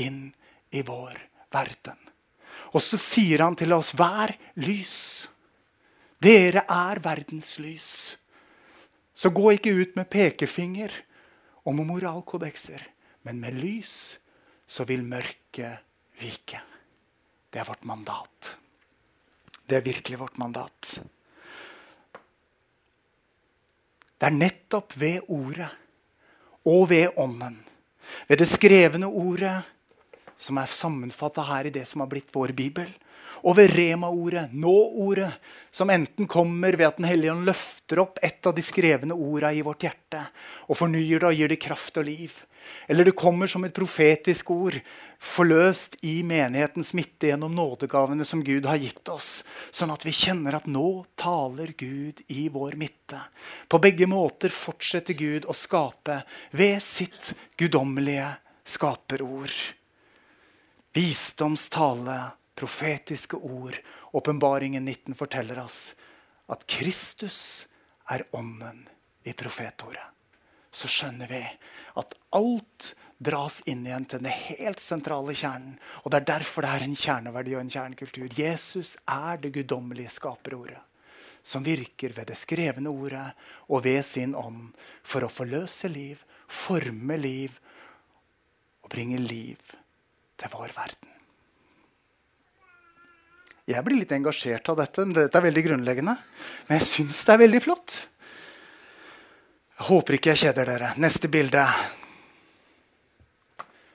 inn 0.00 0.30
i 0.72 0.80
vår 0.86 1.18
verden. 1.52 1.98
Og 2.72 2.80
så 2.80 2.96
sier 3.00 3.44
han 3.44 3.56
til 3.58 3.74
oss, 3.76 3.92
vær 3.98 4.32
lys. 4.64 5.28
Dere 6.22 6.64
er 6.70 7.02
verdens 7.04 7.58
lys. 7.60 8.16
Så 9.12 9.28
gå 9.34 9.58
ikke 9.58 9.74
ut 9.76 9.96
med 9.98 10.08
pekefinger 10.08 10.94
og 11.66 11.76
med 11.76 11.90
moralkodekser, 11.90 12.80
men 13.28 13.42
med 13.42 13.60
lys 13.60 14.16
så 14.66 14.86
vil 14.88 15.04
mørket 15.04 15.84
vike. 16.22 16.62
Det 17.52 17.60
er 17.60 17.68
vårt 17.68 17.84
mandat. 17.84 18.54
Det 19.68 19.76
er 19.76 19.84
virkelig 19.84 20.18
vårt 20.20 20.38
mandat. 20.40 20.94
Det 24.16 24.28
er 24.28 24.38
nettopp 24.38 24.96
ved 24.96 25.28
ordet 25.28 25.68
og 26.64 26.88
ved 26.92 27.18
ånden, 27.18 27.58
ved 28.28 28.38
det 28.38 28.46
skrevne 28.48 29.08
ordet, 29.10 29.64
som 30.38 30.58
er 30.62 30.70
sammenfatta 30.70 31.42
her 31.46 31.66
i 31.66 31.74
det 31.74 31.84
som 31.90 32.04
har 32.04 32.10
blitt 32.10 32.30
vår 32.34 32.54
bibel, 32.54 32.86
og 33.42 33.56
ved 33.58 33.72
rema-ordet, 33.74 34.52
nå-ordet, 34.54 35.32
som 35.74 35.90
enten 35.90 36.28
kommer 36.30 36.76
ved 36.78 36.86
at 36.86 37.00
Den 37.00 37.08
hellige 37.10 37.32
ånd 37.32 37.44
løfter 37.44 37.81
opp 38.00 38.20
et 38.22 38.46
av 38.46 38.54
de 38.56 38.62
skrevne 38.64 39.14
orda 39.14 39.50
i 39.52 39.60
vårt 39.64 39.84
hjerte 39.84 40.22
og 40.68 40.78
fornyer 40.78 41.20
det 41.20 41.28
og 41.28 41.36
gir 41.36 41.52
det 41.52 41.60
kraft 41.60 42.00
og 42.00 42.06
liv. 42.08 42.32
Eller 42.88 43.04
det 43.04 43.16
kommer 43.18 43.50
som 43.50 43.64
et 43.66 43.74
profetisk 43.74 44.50
ord, 44.54 44.78
forløst 45.22 45.98
i 46.06 46.20
menighetens 46.26 46.92
midte 46.98 47.28
gjennom 47.30 47.54
nådegavene 47.54 48.24
som 48.26 48.42
Gud 48.42 48.66
har 48.66 48.80
gitt 48.82 49.06
oss, 49.12 49.42
sånn 49.70 49.92
at 49.94 50.06
vi 50.06 50.14
kjenner 50.14 50.56
at 50.58 50.66
nå 50.70 51.04
taler 51.18 51.74
Gud 51.78 52.22
i 52.32 52.48
vår 52.52 52.78
midte. 52.78 53.20
På 53.68 53.82
begge 53.82 54.08
måter 54.10 54.54
fortsetter 54.54 55.18
Gud 55.18 55.46
å 55.46 55.56
skape 55.56 56.22
ved 56.54 56.78
sitt 56.82 57.34
guddommelige 57.60 58.30
skaperord. 58.66 59.54
Visdomstale 60.92 62.18
profetiske 62.58 63.36
ord. 63.36 63.78
Åpenbaringen 64.12 64.84
19 64.84 65.14
forteller 65.18 65.62
oss 65.62 65.94
at 66.52 66.66
Kristus 66.68 67.66
er 68.10 68.24
ånden 68.32 68.86
i 69.22 69.34
profetordet. 69.36 70.08
Så 70.72 70.88
skjønner 70.88 71.28
vi 71.28 71.42
at 72.00 72.14
alt 72.32 72.92
dras 73.22 73.60
inn 73.68 73.84
igjen 73.86 74.06
til 74.08 74.22
den 74.24 74.32
helt 74.32 74.80
sentrale 74.80 75.34
kjernen. 75.36 75.76
Og 76.02 76.10
Det 76.10 76.22
er 76.22 76.30
derfor 76.32 76.64
det 76.64 76.72
er 76.72 76.86
en 76.86 76.96
kjerneverdi 76.96 77.54
og 77.54 77.60
en 77.60 77.74
kjernekultur. 77.74 78.32
Jesus 78.38 78.96
er 79.06 79.36
det 79.42 79.52
guddommelige 79.54 80.14
skaperordet. 80.16 80.80
Som 81.42 81.64
virker 81.66 82.14
ved 82.14 82.30
det 82.30 82.38
skrevne 82.38 82.90
ordet 82.90 83.32
og 83.68 83.84
ved 83.84 84.02
sin 84.06 84.34
ånd 84.38 84.70
for 85.02 85.26
å 85.26 85.32
forløse 85.32 85.90
liv, 85.90 86.22
forme 86.46 87.18
liv 87.18 87.56
og 88.82 88.90
bringe 88.94 89.18
liv 89.18 89.58
til 90.38 90.54
vår 90.54 90.74
verden. 90.76 91.11
Jeg 93.70 93.84
blir 93.86 94.00
litt 94.00 94.12
engasjert 94.14 94.66
av 94.72 94.80
dette. 94.80 95.04
Dette 95.14 95.38
er 95.38 95.46
veldig 95.46 95.62
grunnleggende. 95.68 96.16
Men 96.66 96.80
jeg 96.80 96.88
syns 96.88 97.22
det 97.26 97.34
er 97.34 97.42
veldig 97.44 97.60
flott. 97.62 97.94
Jeg 99.78 99.86
håper 99.88 100.18
ikke 100.18 100.32
jeg 100.32 100.42
kjeder 100.46 100.72
dere. 100.72 100.92
Neste 101.02 101.30
bilde. 101.30 101.62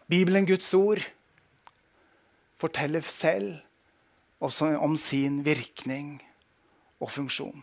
Bibelen, 0.07 0.47
Guds 0.47 0.69
ord, 0.77 1.03
forteller 2.57 3.03
selv 3.03 3.57
også 4.39 4.71
om 4.79 4.95
sin 4.99 5.41
virkning 5.45 6.15
og 7.03 7.11
funksjon. 7.11 7.59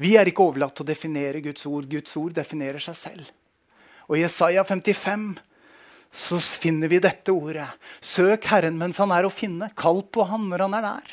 Vi 0.00 0.14
er 0.16 0.28
ikke 0.30 0.46
overlatt 0.46 0.76
til 0.78 0.86
å 0.86 0.90
definere 0.90 1.42
Guds 1.44 1.66
ord. 1.68 1.88
Guds 1.90 2.16
ord 2.16 2.32
definerer 2.36 2.80
seg 2.80 2.96
selv. 2.96 3.30
Og 4.08 4.16
I 4.16 4.24
Jesaja 4.24 4.64
55 4.64 5.34
så 6.12 6.40
finner 6.40 6.90
vi 6.90 6.98
dette 6.98 7.32
ordet. 7.32 7.68
Søk 8.02 8.48
Herren 8.50 8.78
mens 8.78 8.98
han 8.98 9.12
er 9.14 9.26
å 9.26 9.32
finne. 9.32 9.70
Kall 9.78 10.02
på 10.02 10.26
han 10.26 10.48
når 10.50 10.66
han 10.66 10.78
er 10.78 10.86
nær. 10.86 11.12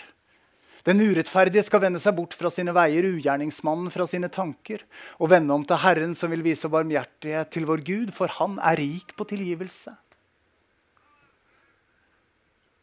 Den 0.87 1.03
urettferdige 1.03 1.65
skal 1.67 1.81
vende 1.83 1.99
seg 1.99 2.15
bort 2.15 2.35
fra 2.37 2.47
sine 2.53 2.71
veier, 2.71 3.03
ugjerningsmannen 3.11 3.91
fra 3.91 4.05
sine 4.07 4.29
tanker, 4.31 4.85
og 5.19 5.33
vende 5.33 5.51
om 5.51 5.65
til 5.67 5.81
Herren 5.83 6.13
som 6.15 6.31
vil 6.31 6.45
vise 6.45 6.69
barmhjertighet 6.71 7.51
til 7.51 7.67
vår 7.67 7.83
Gud, 7.83 8.13
for 8.15 8.31
han 8.39 8.55
er 8.63 8.79
rik 8.79 9.11
på 9.19 9.27
tilgivelse. 9.27 9.91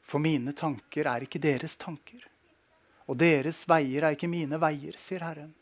For 0.05 0.20
mine 0.20 0.53
tanker 0.53 1.09
er 1.09 1.24
ikke 1.24 1.40
deres 1.40 1.79
tanker, 1.81 2.20
og 3.09 3.16
deres 3.24 3.62
veier 3.68 4.05
er 4.05 4.18
ikke 4.18 4.29
mine 4.29 4.61
veier, 4.61 5.00
sier 5.00 5.24
Herren. 5.24 5.55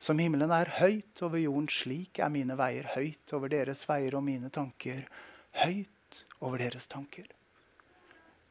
Som 0.00 0.22
himmelen 0.22 0.54
er 0.54 0.70
høyt 0.78 1.20
over 1.26 1.42
jorden, 1.42 1.66
slik 1.68 2.22
er 2.22 2.30
mine 2.32 2.54
veier 2.56 2.86
høyt 2.94 3.34
over 3.36 3.50
deres 3.52 3.82
veier 3.90 4.14
og 4.16 4.24
mine 4.24 4.48
tanker 4.54 5.02
høyt 5.62 6.24
over 6.40 6.60
deres 6.62 6.88
tanker. 6.90 7.26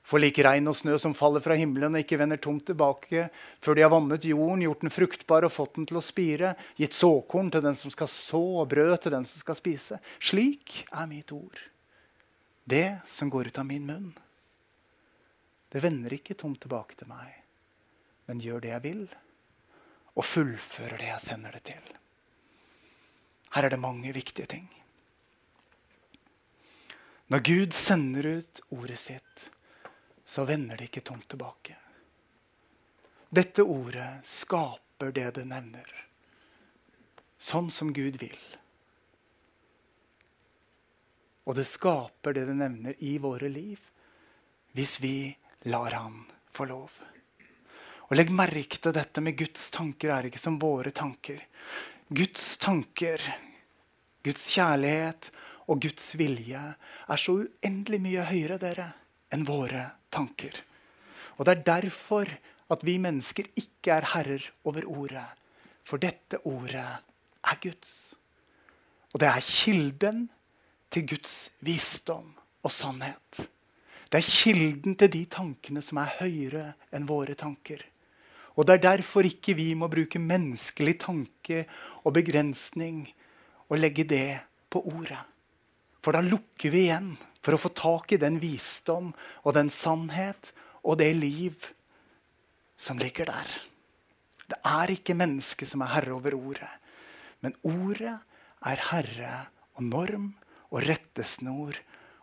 For 0.10 0.22
lik 0.22 0.40
regn 0.42 0.66
og 0.72 0.78
snø 0.80 0.96
som 0.98 1.14
faller 1.14 1.44
fra 1.44 1.54
himmelen 1.60 1.94
og 1.94 2.02
ikke 2.02 2.18
vender 2.18 2.40
tomt 2.42 2.66
tilbake 2.66 3.28
før 3.62 3.78
de 3.78 3.84
har 3.86 3.92
vannet 3.94 4.26
jorden, 4.26 4.64
gjort 4.66 4.82
den 4.82 4.94
fruktbar 4.94 5.46
og 5.46 5.54
fått 5.54 5.76
den 5.78 5.86
til 5.90 6.00
å 6.00 6.06
spire, 6.06 6.56
gitt 6.80 6.98
såkorn 6.98 7.52
til 7.54 7.62
den 7.62 7.78
som 7.78 7.94
skal 7.94 8.10
så, 8.10 8.42
og 8.64 8.72
brød 8.72 8.96
til 9.04 9.14
den 9.14 9.28
som 9.30 9.44
skal 9.44 9.60
spise. 9.60 10.00
Slik 10.18 10.80
er 10.90 11.06
mitt 11.12 11.30
ord. 11.36 11.62
Det 12.66 13.02
som 13.10 13.30
går 13.30 13.52
ut 13.52 13.62
av 13.62 13.70
min 13.70 13.86
munn. 13.86 14.10
Det 15.70 15.84
vender 15.84 16.16
ikke 16.18 16.38
tomt 16.38 16.64
tilbake 16.64 16.98
til 16.98 17.10
meg, 17.12 17.30
men 18.26 18.42
gjør 18.42 18.66
det 18.66 18.74
jeg 18.74 18.86
vil, 18.88 19.04
og 20.18 20.26
fullfører 20.26 20.98
det 20.98 21.12
jeg 21.12 21.26
sender 21.28 21.54
det 21.54 21.64
til. 21.70 21.96
Her 23.54 23.66
er 23.68 23.74
det 23.74 23.82
mange 23.82 24.14
viktige 24.14 24.50
ting. 24.50 24.66
Når 27.30 27.40
Gud 27.46 27.74
sender 27.78 28.26
ut 28.26 28.60
ordet 28.74 28.98
sitt, 28.98 29.42
så 30.26 30.48
vender 30.50 30.78
det 30.78 30.88
ikke 30.90 31.04
tomt 31.06 31.28
tilbake. 31.30 31.76
Dette 33.30 33.62
ordet 33.62 34.26
skaper 34.26 35.12
det 35.14 35.28
det 35.36 35.44
nevner. 35.46 35.92
Sånn 37.38 37.70
som 37.70 37.92
Gud 37.94 38.18
vil. 38.18 38.40
Og 41.46 41.58
det 41.58 41.68
skaper 41.70 42.34
det 42.34 42.48
det 42.50 42.58
nevner 42.58 42.98
i 43.06 43.16
våre 43.22 43.50
liv 43.50 43.86
hvis 44.78 44.98
vi 45.02 45.30
lar 45.70 45.94
Han 45.98 46.24
få 46.54 46.66
lov. 46.70 46.90
Og 48.10 48.18
Legg 48.18 48.34
merke 48.34 48.82
til 48.82 48.94
dette 48.94 49.22
med 49.22 49.38
Guds 49.38 49.70
tanker 49.74 50.16
er 50.16 50.30
ikke 50.30 50.42
som 50.42 50.58
våre 50.62 50.90
tanker. 50.90 51.44
Guds 52.10 52.58
tanker, 52.58 53.22
Guds 54.26 54.50
kjærlighet 54.50 55.30
og 55.70 55.82
Guds 55.84 56.16
vilje 56.18 56.62
er 56.74 57.22
så 57.22 57.36
uendelig 57.44 58.00
mye 58.02 58.26
høyere 58.26 58.58
dere, 58.62 58.88
enn 59.30 59.46
våre 59.46 59.86
tanker. 60.10 60.56
Og 61.38 61.46
Det 61.46 61.54
er 61.54 61.68
derfor 61.68 62.32
at 62.70 62.84
vi 62.86 62.98
mennesker 63.02 63.48
ikke 63.58 63.94
er 63.94 64.08
herrer 64.14 64.50
over 64.66 64.86
ordet. 64.86 65.28
For 65.86 66.02
dette 66.02 66.42
ordet 66.46 66.86
er 67.44 67.62
Guds. 67.62 67.94
Og 69.14 69.22
det 69.22 69.30
er 69.30 69.46
kilden 69.46 70.28
til 70.92 71.08
Guds 71.08 71.50
visdom 71.66 72.36
og 72.64 72.72
sannhet. 72.72 73.48
Det 74.10 74.20
er 74.20 74.26
kilden 74.26 74.98
til 74.98 75.12
de 75.14 75.24
tankene 75.30 75.82
som 75.86 76.02
er 76.02 76.18
høyere 76.20 76.66
enn 76.94 77.08
våre 77.10 77.38
tanker. 77.38 77.82
Og 78.58 78.66
Det 78.66 78.76
er 78.76 78.98
derfor 78.98 79.24
ikke 79.24 79.56
vi 79.56 79.74
må 79.74 79.88
bruke 79.88 80.20
menneskelig 80.20 81.00
tanke 81.00 81.66
og 82.04 82.14
begrensning 82.14 83.08
og 83.70 83.78
legge 83.80 84.04
det 84.04 84.40
på 84.70 84.82
ordet. 84.84 85.22
For 86.04 86.16
da 86.16 86.24
lukker 86.24 86.72
vi 86.74 86.86
igjen 86.88 87.14
for 87.44 87.56
å 87.56 87.62
få 87.62 87.72
tak 87.76 88.14
i 88.16 88.22
den 88.22 88.40
visdom 88.42 89.12
og 89.44 89.56
den 89.58 89.72
sannhet 89.74 90.52
og 90.84 91.00
det 91.02 91.12
liv 91.18 91.70
som 92.80 93.00
ligger 93.00 93.30
der. 93.32 93.56
Det 94.50 94.60
er 94.66 94.94
ikke 94.96 95.18
mennesket 95.18 95.70
som 95.70 95.84
er 95.86 95.94
herre 95.94 96.16
over 96.16 96.36
ordet, 96.38 96.72
men 97.44 97.56
ordet 97.68 98.16
er 98.66 98.86
herre 98.90 99.34
og 99.78 99.86
norm 99.86 100.32
og 100.70 100.82
rettesnor 100.88 101.78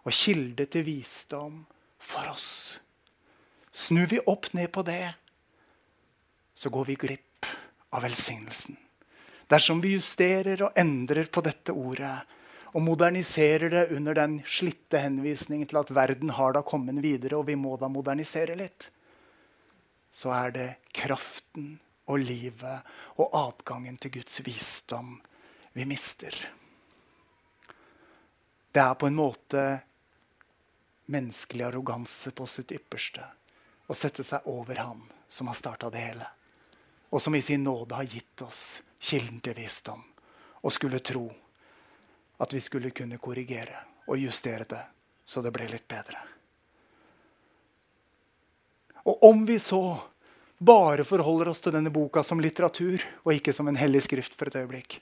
og 0.06 0.14
kilde 0.14 0.66
til 0.70 0.86
visdom 0.86 1.62
for 1.98 2.32
oss. 2.32 2.50
Snur 3.76 4.08
vi 4.10 4.22
opp 4.24 4.48
ned 4.56 4.70
på 4.72 4.82
det, 4.86 5.12
så 6.56 6.72
går 6.72 6.88
vi 6.88 6.98
glipp 7.00 7.48
av 7.92 8.06
velsignelsen. 8.06 8.76
Dersom 9.46 9.82
vi 9.82 9.94
justerer 9.94 10.64
og 10.66 10.78
endrer 10.80 11.28
på 11.30 11.42
dette 11.44 11.74
ordet 11.76 12.16
og 12.76 12.82
moderniserer 12.84 13.70
det 13.72 13.84
under 13.96 14.18
den 14.18 14.34
slitte 14.44 15.00
henvisningen 15.00 15.68
til 15.68 15.78
at 15.80 15.90
verden 15.96 16.34
har 16.36 16.52
da 16.52 16.60
kommet 16.60 16.98
videre, 17.00 17.38
og 17.38 17.46
vi 17.48 17.56
må 17.56 17.78
da 17.80 17.88
modernisere 17.88 18.52
litt, 18.58 18.90
så 20.12 20.34
er 20.36 20.52
det 20.52 20.66
kraften 20.92 21.78
og 22.12 22.20
livet 22.20 22.84
og 23.16 23.32
adgangen 23.32 23.96
til 23.96 24.18
Guds 24.18 24.42
visdom 24.44 25.14
vi 25.72 25.86
mister. 25.88 26.36
Det 28.76 28.82
er 28.84 29.00
på 29.00 29.08
en 29.08 29.16
måte 29.16 29.64
menneskelig 31.08 31.64
arroganse 31.70 32.34
på 32.36 32.44
sitt 32.50 32.76
ypperste 32.76 33.24
å 33.88 33.96
sette 33.96 34.24
seg 34.26 34.44
over 34.52 34.82
Han 34.84 35.00
som 35.32 35.48
har 35.48 35.56
starta 35.56 35.88
det 35.88 36.04
hele, 36.10 36.28
og 37.08 37.24
som 37.24 37.34
i 37.34 37.40
sin 37.40 37.64
nåde 37.64 37.96
har 37.96 38.04
gitt 38.04 38.44
oss 38.44 38.82
kilden 39.00 39.40
til 39.40 39.56
visdom, 39.56 40.04
og 40.60 40.76
skulle 40.76 41.00
tro 41.00 41.24
at 42.38 42.52
vi 42.52 42.60
skulle 42.60 42.90
kunne 42.90 43.18
korrigere 43.22 43.80
og 44.06 44.18
justere 44.20 44.66
det 44.68 44.82
så 45.26 45.42
det 45.42 45.52
ble 45.54 45.66
litt 45.70 45.86
bedre. 45.90 46.20
Og 49.06 49.24
om 49.26 49.44
vi 49.46 49.58
så 49.62 49.82
bare 50.58 51.04
forholder 51.06 51.50
oss 51.50 51.60
til 51.62 51.74
denne 51.74 51.92
boka 51.94 52.22
som 52.26 52.40
litteratur 52.42 53.02
og 53.24 53.34
ikke 53.34 53.54
som 53.54 53.68
en 53.70 53.78
hellig 53.78 54.04
skrift 54.06 54.36
for 54.38 54.50
et 54.50 54.58
øyeblikk, 54.62 54.98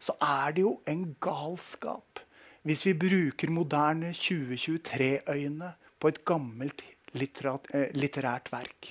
så 0.00 0.16
er 0.24 0.56
det 0.56 0.64
jo 0.64 0.78
en 0.88 1.04
galskap 1.22 2.22
hvis 2.66 2.84
vi 2.88 2.96
bruker 3.00 3.52
moderne 3.52 4.12
2023-øyne 4.16 5.70
på 6.00 6.10
et 6.10 6.18
gammelt 6.28 6.82
litterat, 7.16 7.68
eh, 7.72 7.88
litterært 7.96 8.50
verk. 8.52 8.90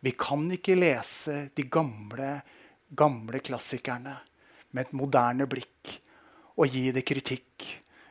Vi 0.00 0.12
kan 0.16 0.46
ikke 0.52 0.76
lese 0.78 1.50
de 1.56 1.66
gamle, 1.68 2.40
gamle 2.96 3.40
klassikerne 3.44 4.16
med 4.72 4.86
et 4.86 4.96
moderne 4.96 5.46
blikk 5.50 5.98
og 6.56 6.72
gi 6.72 6.88
det 6.94 7.04
kritikk 7.06 7.66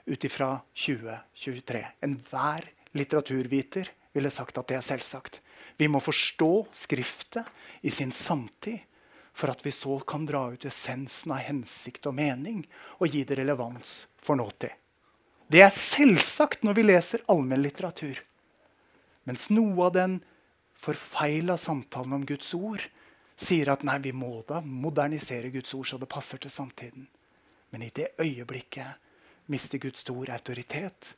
ut 0.06 0.28
ifra 0.28 0.52
2023. 0.78 1.82
Enhver 2.06 2.68
litteraturviter 2.96 3.90
ville 4.16 4.32
sagt 4.32 4.58
at 4.62 4.70
det 4.70 4.78
er 4.80 4.86
selvsagt. 4.86 5.42
Vi 5.78 5.90
må 5.92 6.00
forstå 6.00 6.68
Skriftet 6.76 7.48
i 7.84 7.92
sin 7.92 8.14
samtid 8.16 8.80
for 9.36 9.52
at 9.52 9.66
vi 9.66 9.74
så 9.76 9.98
kan 10.08 10.24
dra 10.28 10.46
ut 10.54 10.66
essensen 10.66 11.34
av 11.36 11.44
hensikt 11.44 12.08
og 12.08 12.16
mening 12.16 12.62
og 13.02 13.12
gi 13.12 13.26
det 13.28 13.36
relevans 13.42 14.06
for 14.24 14.40
nåtid. 14.40 14.72
Det 15.52 15.62
er 15.62 15.74
selvsagt 15.76 16.64
når 16.66 16.78
vi 16.80 16.86
leser 16.88 17.26
allmennlitteratur. 17.30 18.22
Mens 19.28 19.50
noe 19.52 19.90
av 19.90 19.94
den 19.98 20.16
forfeila 20.86 21.58
samtalen 21.58 22.16
om 22.22 22.26
Guds 22.26 22.54
ord 22.58 22.86
sier 23.36 23.74
at 23.74 23.84
nei, 23.84 24.00
vi 24.00 24.14
må 24.16 24.40
da 24.48 24.62
modernisere 24.64 25.52
Guds 25.54 25.74
ord 25.76 25.90
så 25.90 26.00
det 26.00 26.10
passer 26.10 26.40
til 26.42 26.54
samtiden. 26.54 27.10
Men 27.76 27.84
i 27.84 27.92
det 27.92 28.14
øyeblikket 28.24 29.02
mister 29.52 29.82
Guds 29.84 30.00
stor 30.00 30.30
autoritet, 30.32 31.10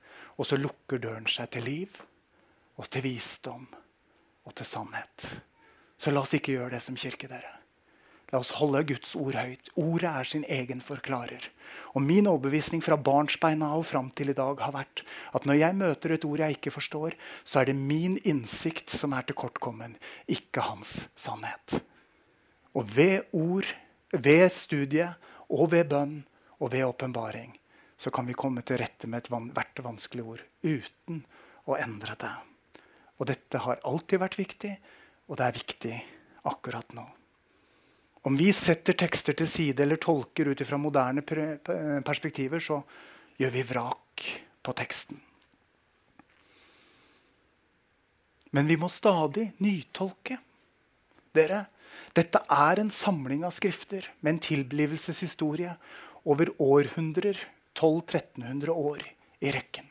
og 0.42 0.48
så 0.50 0.58
lukker 0.58 0.98
døren 0.98 1.28
seg 1.30 1.52
til 1.54 1.68
liv 1.68 2.00
og 2.82 2.88
til 2.90 3.04
visdom 3.06 3.68
og 4.42 4.56
til 4.58 4.66
sannhet. 4.66 5.26
Så 6.02 6.10
la 6.10 6.24
oss 6.24 6.34
ikke 6.34 6.56
gjøre 6.56 6.72
det 6.74 6.80
som 6.82 6.96
kirke, 6.98 7.30
dere. 7.30 7.52
La 8.32 8.40
oss 8.42 8.56
holde 8.58 8.82
Guds 8.90 9.14
ord 9.16 9.38
høyt. 9.38 9.70
Ordet 9.78 10.10
er 10.10 10.26
sin 10.26 10.46
egen 10.50 10.82
forklarer. 10.82 11.46
Og 11.94 12.02
Min 12.02 12.26
overbevisning 12.26 12.82
fra 12.82 12.98
barnsbeina 12.98 13.70
og 13.78 13.86
fram 13.86 14.10
til 14.18 14.34
i 14.34 14.36
dag 14.40 14.58
har 14.58 14.74
vært 14.74 15.04
at 15.38 15.46
når 15.46 15.60
jeg 15.62 15.78
møter 15.78 16.16
et 16.16 16.26
ord 16.26 16.42
jeg 16.42 16.58
ikke 16.58 16.74
forstår, 16.74 17.14
så 17.46 17.62
er 17.62 17.70
det 17.70 17.76
min 17.78 18.18
innsikt 18.26 18.90
som 18.98 19.14
er 19.14 19.30
tilkortkommen, 19.30 19.94
ikke 20.26 20.66
hans 20.72 21.06
sannhet. 21.14 21.84
Og 22.74 22.90
ved 22.98 23.30
ord, 23.30 23.70
ved 24.10 24.50
studie 24.58 25.12
og 25.54 25.70
ved 25.72 25.86
bønn 25.94 26.18
og 26.60 26.72
ved 26.74 26.86
åpenbaring 26.86 27.54
så 27.98 28.12
kan 28.14 28.28
vi 28.30 28.38
komme 28.38 28.62
til 28.62 28.78
rette 28.82 29.10
med 29.10 29.30
hvert 29.30 29.82
vanskelig 29.84 30.24
ord 30.24 30.44
uten 30.62 31.24
å 31.68 31.78
endre 31.82 32.16
det. 32.20 32.34
Og 33.18 33.30
dette 33.30 33.62
har 33.64 33.82
alltid 33.90 34.22
vært 34.22 34.38
viktig, 34.38 34.74
og 35.28 35.40
det 35.40 35.46
er 35.46 35.58
viktig 35.58 35.96
akkurat 36.48 36.94
nå. 36.94 37.06
Om 38.28 38.36
vi 38.38 38.52
setter 38.54 38.98
tekster 38.98 39.38
til 39.38 39.50
side 39.50 39.84
eller 39.84 40.00
tolker 40.02 40.52
ut 40.52 40.62
fra 40.68 40.80
moderne 40.82 41.24
perspektiver, 41.24 42.62
så 42.62 42.82
gjør 43.40 43.54
vi 43.54 43.64
vrak 43.70 44.28
på 44.62 44.76
teksten. 44.78 45.22
Men 48.52 48.70
vi 48.70 48.78
må 48.80 48.90
stadig 48.92 49.52
nytolke. 49.64 50.38
Dere, 51.36 51.66
dette 52.18 52.42
er 52.52 52.82
en 52.82 52.92
samling 52.94 53.44
av 53.46 53.56
skrifter 53.56 54.08
med 54.22 54.36
en 54.36 54.44
tilblivelseshistorie 54.44 55.76
over 56.28 56.52
århundrer, 56.60 57.40
1200-1300 57.78 58.74
år 58.74 59.04
i 59.40 59.52
rekken. 59.54 59.86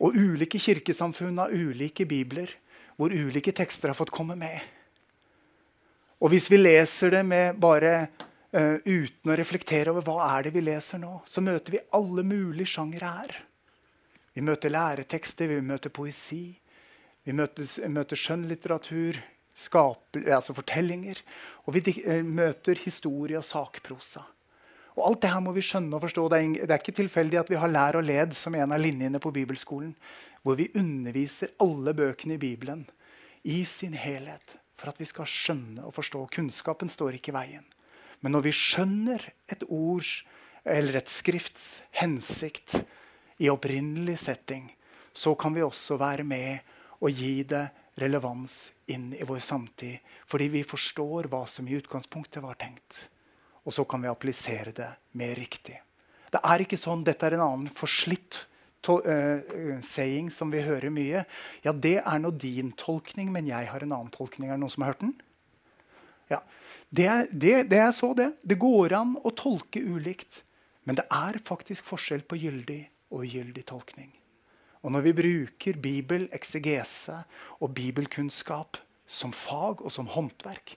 Og 0.00 0.16
ulike 0.16 0.58
kirkesamfunn 0.60 1.38
har 1.42 1.52
ulike 1.52 2.06
bibler 2.08 2.52
hvor 3.00 3.12
ulike 3.12 3.52
tekster 3.56 3.92
har 3.92 3.96
fått 3.96 4.12
komme 4.12 4.36
med. 4.36 4.60
Og 6.20 6.32
hvis 6.32 6.50
vi 6.52 6.58
leser 6.60 7.14
det 7.14 7.22
med 7.24 7.56
bare 7.60 7.94
uh, 8.52 8.76
uten 8.84 9.32
å 9.32 9.36
reflektere 9.40 9.92
over 9.92 10.04
hva 10.04 10.26
er 10.34 10.46
det 10.46 10.54
vi 10.56 10.64
leser 10.66 11.00
nå, 11.00 11.20
så 11.24 11.40
møter 11.44 11.76
vi 11.76 11.84
alle 11.96 12.24
mulige 12.26 12.74
sjangere 12.74 13.12
her. 13.20 13.36
Vi 14.36 14.44
møter 14.44 14.72
læretekster, 14.72 15.48
vi 15.48 15.64
møter 15.64 15.92
poesi, 15.92 16.44
vi 17.24 17.36
møter, 17.36 17.64
møter 17.88 18.20
skjønnlitteratur, 18.20 19.20
altså 19.72 20.56
fortellinger. 20.56 21.24
Og 21.64 21.76
vi 21.76 21.96
uh, 22.04 22.20
møter 22.24 22.84
historie 22.84 23.40
og 23.40 23.48
sakprosa. 23.48 24.26
Og 25.00 25.06
Alt 25.08 25.22
det 25.24 25.32
her 25.32 25.40
må 25.40 25.54
vi 25.56 25.64
skjønne 25.64 25.96
og 25.96 26.04
forstå. 26.04 26.26
Det 26.28 26.38
er, 26.68 26.76
ikke 26.76 26.96
tilfeldig 27.00 27.38
at 27.40 27.50
vi 27.50 27.58
har 27.60 27.72
Lær 27.72 27.96
og 27.96 28.04
led 28.04 28.34
som 28.36 28.54
en 28.54 28.74
av 28.76 28.80
linjene 28.82 29.20
på 29.22 29.32
bibelskolen, 29.32 29.94
hvor 30.44 30.58
vi 30.60 30.68
underviser 30.76 31.54
alle 31.60 31.94
bøkene 31.96 32.36
i 32.36 32.42
Bibelen 32.42 32.84
i 33.48 33.62
sin 33.64 33.96
helhet 33.96 34.56
for 34.76 34.92
at 34.92 35.00
vi 35.00 35.08
skal 35.08 35.28
skjønne 35.28 35.84
og 35.88 35.94
forstå. 35.96 36.26
Kunnskapen 36.36 36.92
står 36.92 37.16
ikke 37.16 37.32
i 37.32 37.36
veien. 37.36 37.64
Men 38.20 38.36
når 38.36 38.44
vi 38.48 38.56
skjønner 38.56 39.24
et 39.48 39.64
ords 39.68 40.20
eller 40.68 41.00
et 41.00 41.08
skrifts 41.08 41.80
hensikt 41.96 42.76
i 43.40 43.48
opprinnelig 43.52 44.18
setting, 44.20 44.68
så 45.16 45.32
kan 45.34 45.56
vi 45.56 45.64
også 45.64 45.96
være 46.00 46.24
med 46.28 46.60
og 47.00 47.16
gi 47.16 47.40
det 47.48 47.64
relevans 48.00 48.52
inn 48.92 49.14
i 49.16 49.24
vår 49.24 49.40
samtid. 49.44 49.96
Fordi 50.28 50.50
vi 50.52 50.66
forstår 50.66 51.30
hva 51.32 51.46
som 51.48 51.68
i 51.68 51.78
utgangspunktet 51.80 52.44
var 52.44 52.60
tenkt. 52.60 53.08
Og 53.70 53.74
så 53.76 53.86
kan 53.86 54.02
vi 54.02 54.10
applisere 54.10 54.74
det 54.74 54.88
mer 55.14 55.38
riktig. 55.38 55.76
Det 56.30 56.40
er 56.42 56.64
ikke 56.64 56.78
sånn, 56.78 57.04
Dette 57.06 57.28
er 57.28 57.36
en 57.36 57.44
annen 57.44 57.70
forslitt 57.74 58.40
to, 58.82 58.98
uh, 59.06 59.78
saying 59.86 60.30
som 60.34 60.50
vi 60.50 60.64
hører 60.66 60.90
mye, 60.90 61.22
ja, 61.62 61.70
det 61.70 62.00
er 62.00 62.18
nå 62.18 62.32
din 62.34 62.72
tolkning, 62.74 63.30
men 63.30 63.46
jeg 63.46 63.70
har 63.70 63.86
en 63.86 63.94
annen 63.94 64.10
tolkning. 64.10 64.50
Er 64.50 64.58
det 64.58 64.64
noen 64.64 64.74
som 64.74 64.82
har 64.82 64.96
hørt 64.96 65.04
den? 65.04 65.14
Ja. 66.30 66.42
Det 66.90 67.06
er, 67.06 67.30
det, 67.30 67.54
det 67.70 67.78
er 67.78 67.92
så 67.94 68.10
det. 68.18 68.32
Det 68.42 68.58
går 68.58 68.96
an 68.98 69.14
å 69.22 69.30
tolke 69.38 69.78
ulikt. 69.78 70.42
Men 70.88 70.98
det 70.98 71.06
er 71.12 71.38
faktisk 71.46 71.86
forskjell 71.86 72.24
på 72.26 72.38
gyldig 72.40 72.80
og 73.14 73.22
ugyldig 73.22 73.62
tolkning. 73.68 74.10
Og 74.82 74.94
når 74.94 75.04
vi 75.04 75.16
bruker 75.18 75.78
bibel, 75.78 76.26
eksegese 76.34 77.20
og 77.60 77.74
bibelkunnskap 77.76 78.80
som 79.06 79.34
fag 79.36 79.84
og 79.84 79.92
som 79.92 80.08
håndverk, 80.10 80.74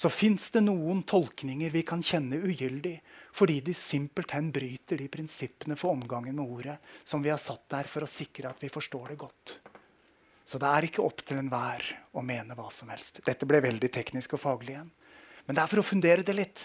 så 0.00 0.08
fins 0.08 0.46
det 0.54 0.62
noen 0.64 1.02
tolkninger 1.04 1.72
vi 1.74 1.82
kan 1.84 2.00
kjenne 2.00 2.38
ugyldig 2.40 2.94
fordi 3.36 3.58
de 3.66 3.74
simpelthen 3.76 4.48
bryter 4.54 4.96
de 4.96 5.08
prinsippene 5.12 5.76
for 5.76 5.92
omgangen 5.92 6.38
med 6.38 6.54
ordet 6.54 6.78
som 7.04 7.20
vi 7.20 7.28
har 7.28 7.40
satt 7.42 7.66
der 7.68 7.90
for 7.90 8.06
å 8.06 8.08
sikre 8.08 8.48
at 8.48 8.62
vi 8.64 8.72
forstår 8.72 9.12
det 9.12 9.18
godt. 9.20 9.58
Så 10.48 10.58
det 10.58 10.70
er 10.70 10.86
ikke 10.88 11.04
opp 11.04 11.20
til 11.20 11.42
enhver 11.42 11.84
å 12.16 12.24
mene 12.24 12.56
hva 12.56 12.70
som 12.72 12.88
helst. 12.90 13.20
Dette 13.26 13.46
ble 13.46 13.60
veldig 13.60 13.90
teknisk 13.92 14.38
og 14.38 14.42
faglig 14.42 14.72
igjen. 14.72 14.88
Men 15.44 15.58
det 15.58 15.62
er 15.62 15.70
for 15.74 15.82
å 15.82 15.86
fundere 15.86 16.24
det 16.24 16.34
litt. 16.38 16.64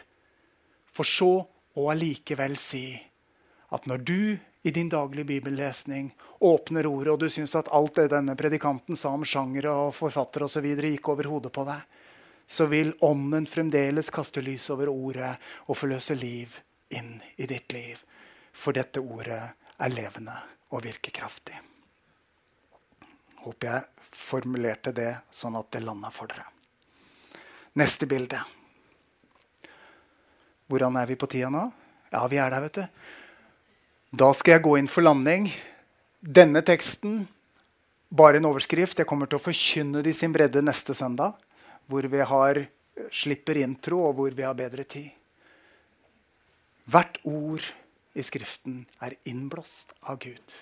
For 0.95 1.06
så 1.06 1.34
å 1.76 1.89
allikevel 1.91 2.56
si 2.58 2.88
at 3.76 3.86
når 3.89 4.08
du 4.08 4.19
i 4.65 4.71
din 4.74 4.88
daglige 4.89 5.28
bibellesning 5.36 6.08
åpner 6.39 6.88
ordet, 6.88 7.12
og 7.13 7.19
du 7.19 7.28
syns 7.30 7.54
at 7.60 7.67
alt 7.76 8.00
det 8.00 8.08
denne 8.15 8.34
predikanten 8.39 8.98
sa 8.98 9.12
om 9.13 9.28
sjangere 9.28 9.69
og 9.69 9.93
forfattere 9.93 10.48
osv. 10.48 10.65
gikk 10.65 11.12
over 11.12 11.30
hodet 11.30 11.52
på 11.54 11.67
deg, 11.67 11.84
så 12.47 12.67
vil 12.69 12.93
Ånden 13.05 13.47
fremdeles 13.49 14.12
kaste 14.13 14.41
lys 14.45 14.69
over 14.73 14.91
ordet 14.91 15.34
og 15.65 15.77
forløse 15.77 16.15
liv 16.17 16.53
inn 16.93 17.17
i 17.36 17.47
ditt 17.49 17.73
liv. 17.73 17.99
For 18.55 18.75
dette 18.75 19.01
ordet 19.01 19.41
er 19.75 19.93
levende 19.93 20.36
og 20.71 20.86
virker 20.86 21.13
kraftig. 21.15 21.58
Håper 23.45 23.71
jeg 23.71 24.12
formulerte 24.15 24.93
det 24.95 25.12
sånn 25.34 25.58
at 25.60 25.71
det 25.73 25.84
landa 25.84 26.12
for 26.13 26.29
dere. 26.31 26.47
Neste 27.75 28.08
bilde. 28.08 28.39
Hvordan 30.71 30.95
er 30.97 31.10
vi 31.10 31.17
på 31.19 31.27
tida 31.29 31.51
nå? 31.53 31.67
Ja, 32.13 32.23
vi 32.31 32.39
er 32.39 32.53
der, 32.53 32.63
vet 32.63 32.79
du. 32.79 32.86
Da 34.15 34.31
skal 34.34 34.55
jeg 34.55 34.63
gå 34.65 34.77
inn 34.79 34.88
for 34.89 35.03
landing. 35.03 35.49
Denne 36.21 36.63
teksten, 36.65 37.25
bare 38.10 38.39
en 38.39 38.47
overskrift. 38.47 39.01
Jeg 39.01 39.10
kommer 39.10 39.29
til 39.29 39.38
å 39.38 39.43
forkynne 39.43 40.01
det 40.05 40.13
i 40.13 40.17
sin 40.17 40.34
bredde 40.34 40.63
neste 40.63 40.95
søndag. 40.97 41.36
Hvor 41.88 42.08
vi 42.10 42.21
har, 42.26 42.62
slipper 43.12 43.60
intro, 43.62 44.02
og 44.10 44.15
hvor 44.19 44.36
vi 44.36 44.45
har 44.45 44.58
bedre 44.58 44.84
tid. 44.84 45.10
Hvert 46.86 47.19
ord 47.26 47.65
i 48.15 48.24
Skriften 48.24 48.86
er 49.04 49.17
innblåst 49.26 49.93
av 50.02 50.19
Gud. 50.24 50.56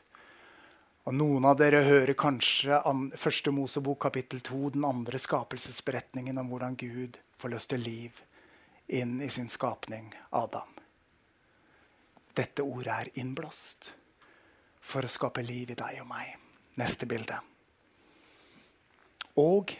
Og 1.03 1.15
Noen 1.19 1.43
av 1.45 1.57
dere 1.59 1.81
hører 1.83 2.15
kanskje 2.15 2.79
an, 2.87 3.09
første 3.19 3.51
Mosebok 3.51 3.99
kapittel 4.05 4.39
2, 4.39 4.59
den 4.77 4.85
andre 4.87 5.19
skapelsesberetningen 5.19 6.39
om 6.39 6.47
hvordan 6.51 6.77
Gud 6.79 7.19
forløste 7.41 7.77
liv 7.77 8.23
inn 8.87 9.17
i 9.21 9.27
sin 9.31 9.49
skapning 9.51 10.13
Adam. 10.31 10.71
Dette 12.33 12.63
ordet 12.63 12.93
er 12.93 13.11
innblåst 13.19 13.91
for 14.83 15.03
å 15.05 15.11
skape 15.11 15.43
liv 15.45 15.75
i 15.75 15.77
deg 15.77 15.99
og 16.01 16.07
meg. 16.09 16.37
Neste 16.79 17.05
bilde. 17.05 17.35
Og 19.37 19.75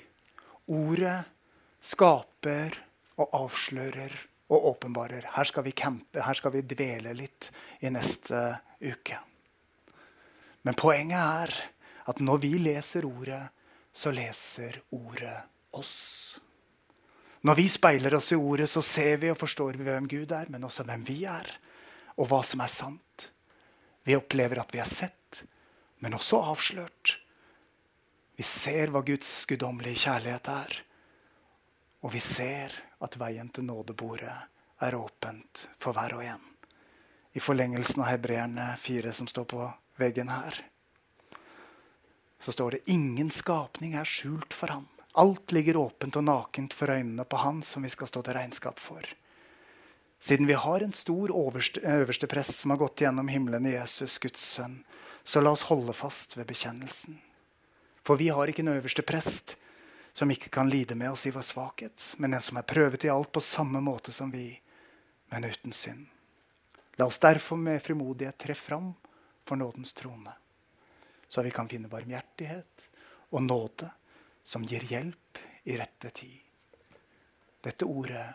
ordet 0.69 1.17
skaper 1.83 2.77
og 3.19 3.35
avslører 3.43 4.15
og 4.53 4.69
åpenbarer. 4.73 5.27
Her 5.35 5.49
skal 5.49 5.65
vi 5.67 5.75
campe, 5.75 6.21
her 6.23 6.37
skal 6.37 6.53
vi 6.55 6.63
dvele 6.67 7.13
litt 7.17 7.49
i 7.83 7.91
neste 7.93 8.45
uke. 8.83 9.19
Men 10.63 10.79
poenget 10.79 11.19
er 11.19 11.55
at 12.11 12.19
når 12.23 12.41
vi 12.43 12.53
leser 12.61 13.07
ordet, 13.07 13.43
så 13.93 14.11
leser 14.15 14.79
ordet 14.95 15.35
oss. 15.77 16.39
Når 17.43 17.59
vi 17.59 17.67
speiler 17.67 18.15
oss 18.15 18.31
i 18.31 18.39
ordet, 18.39 18.69
så 18.71 18.81
ser 18.81 19.19
vi 19.19 19.31
og 19.33 19.39
forstår 19.39 19.75
vi 19.75 19.87
hvem 19.87 20.07
Gud 20.09 20.31
er, 20.31 20.47
men 20.49 20.63
også 20.63 20.85
hvem 20.87 21.03
vi 21.07 21.23
er 21.27 21.49
og 22.13 22.29
hva 22.29 22.39
som 22.45 22.61
er 22.63 22.71
sant. 22.71 23.27
Vi 24.05 24.15
opplever 24.15 24.61
at 24.61 24.73
vi 24.73 24.81
er 24.83 24.89
sett, 24.89 25.43
men 26.03 26.15
også 26.15 26.41
avslørt. 26.51 27.17
Vi 28.37 28.45
ser 28.47 28.91
hva 28.93 29.03
Guds 29.05 29.31
guddommelige 29.49 30.05
kjærlighet 30.05 30.49
er. 30.53 30.79
Og 32.03 32.11
vi 32.11 32.19
ser 32.19 32.73
at 33.03 33.15
veien 33.19 33.47
til 33.49 33.65
nådebordet 33.67 34.35
er 34.83 34.97
åpent 34.99 35.67
for 35.79 35.95
hver 35.95 36.17
og 36.17 36.25
en. 36.27 36.41
I 37.33 37.41
forlengelsen 37.41 38.03
av 38.03 38.11
Hebreerne 38.11 38.73
4, 38.77 39.13
som 39.15 39.29
står 39.29 39.47
på 39.49 39.65
veggen 39.97 40.29
her, 40.29 40.59
så 42.43 42.51
står 42.51 42.75
det 42.75 42.91
ingen 42.91 43.31
skapning 43.31 43.95
er 43.95 44.09
skjult 44.09 44.53
for 44.53 44.73
ham. 44.75 44.87
Alt 45.15 45.53
ligger 45.55 45.79
åpent 45.79 46.17
og 46.19 46.25
nakent 46.27 46.73
for 46.75 46.91
øynene 46.91 47.23
på 47.23 47.39
Han 47.39 47.61
som 47.63 47.85
vi 47.85 47.91
skal 47.93 48.09
stå 48.09 48.21
til 48.25 48.35
regnskap 48.35 48.81
for. 48.81 49.05
Siden 50.19 50.47
vi 50.47 50.57
har 50.59 50.83
en 50.83 50.93
stor 50.93 51.31
øverste, 51.31 51.81
øverste 51.83 52.27
prest 52.27 52.59
som 52.59 52.73
har 52.73 52.81
gått 52.81 53.03
gjennom 53.03 53.27
himmelen 53.31 53.65
i 53.69 53.75
Jesus, 53.75 54.19
Guds 54.19 54.41
sønn, 54.41 54.81
så 55.23 55.41
la 55.41 55.53
oss 55.55 55.67
holde 55.69 55.93
fast 55.95 56.35
ved 56.37 56.47
bekjennelsen. 56.49 57.21
For 58.03 58.19
vi 58.19 58.27
har 58.33 58.47
ikke 58.47 58.63
en 58.65 58.75
øverste 58.75 59.05
prest 59.07 59.55
som 60.13 60.31
ikke 60.31 60.49
kan 60.53 60.69
lide 60.69 60.95
med 60.95 61.11
oss 61.11 61.25
i 61.25 61.31
vår 61.33 61.41
svakhet, 61.41 62.13
men 62.17 62.33
en 62.33 62.41
som 62.41 62.57
er 62.57 62.67
prøvet 62.69 63.05
i 63.05 63.09
alt 63.09 63.31
på 63.33 63.41
samme 63.41 63.81
måte 63.81 64.13
som 64.13 64.31
vi, 64.31 64.51
men 65.33 65.45
uten 65.49 65.73
synd. 65.73 66.05
La 66.95 67.05
oss 67.09 67.17
derfor 67.17 67.57
med 67.57 67.81
frimodighet 67.81 68.37
tre 68.37 68.55
fram 68.55 68.93
for 69.45 69.57
nådens 69.57 69.93
trone, 69.93 70.33
så 71.27 71.41
vi 71.41 71.51
kan 71.51 71.69
finne 71.69 71.89
barmhjertighet 71.89 72.89
og 73.33 73.43
nåde 73.43 73.89
som 74.43 74.65
gir 74.69 74.85
hjelp 74.85 75.41
i 75.63 75.77
rette 75.77 76.09
tid. 76.09 76.39
Dette 77.63 77.85
ordet 77.85 78.27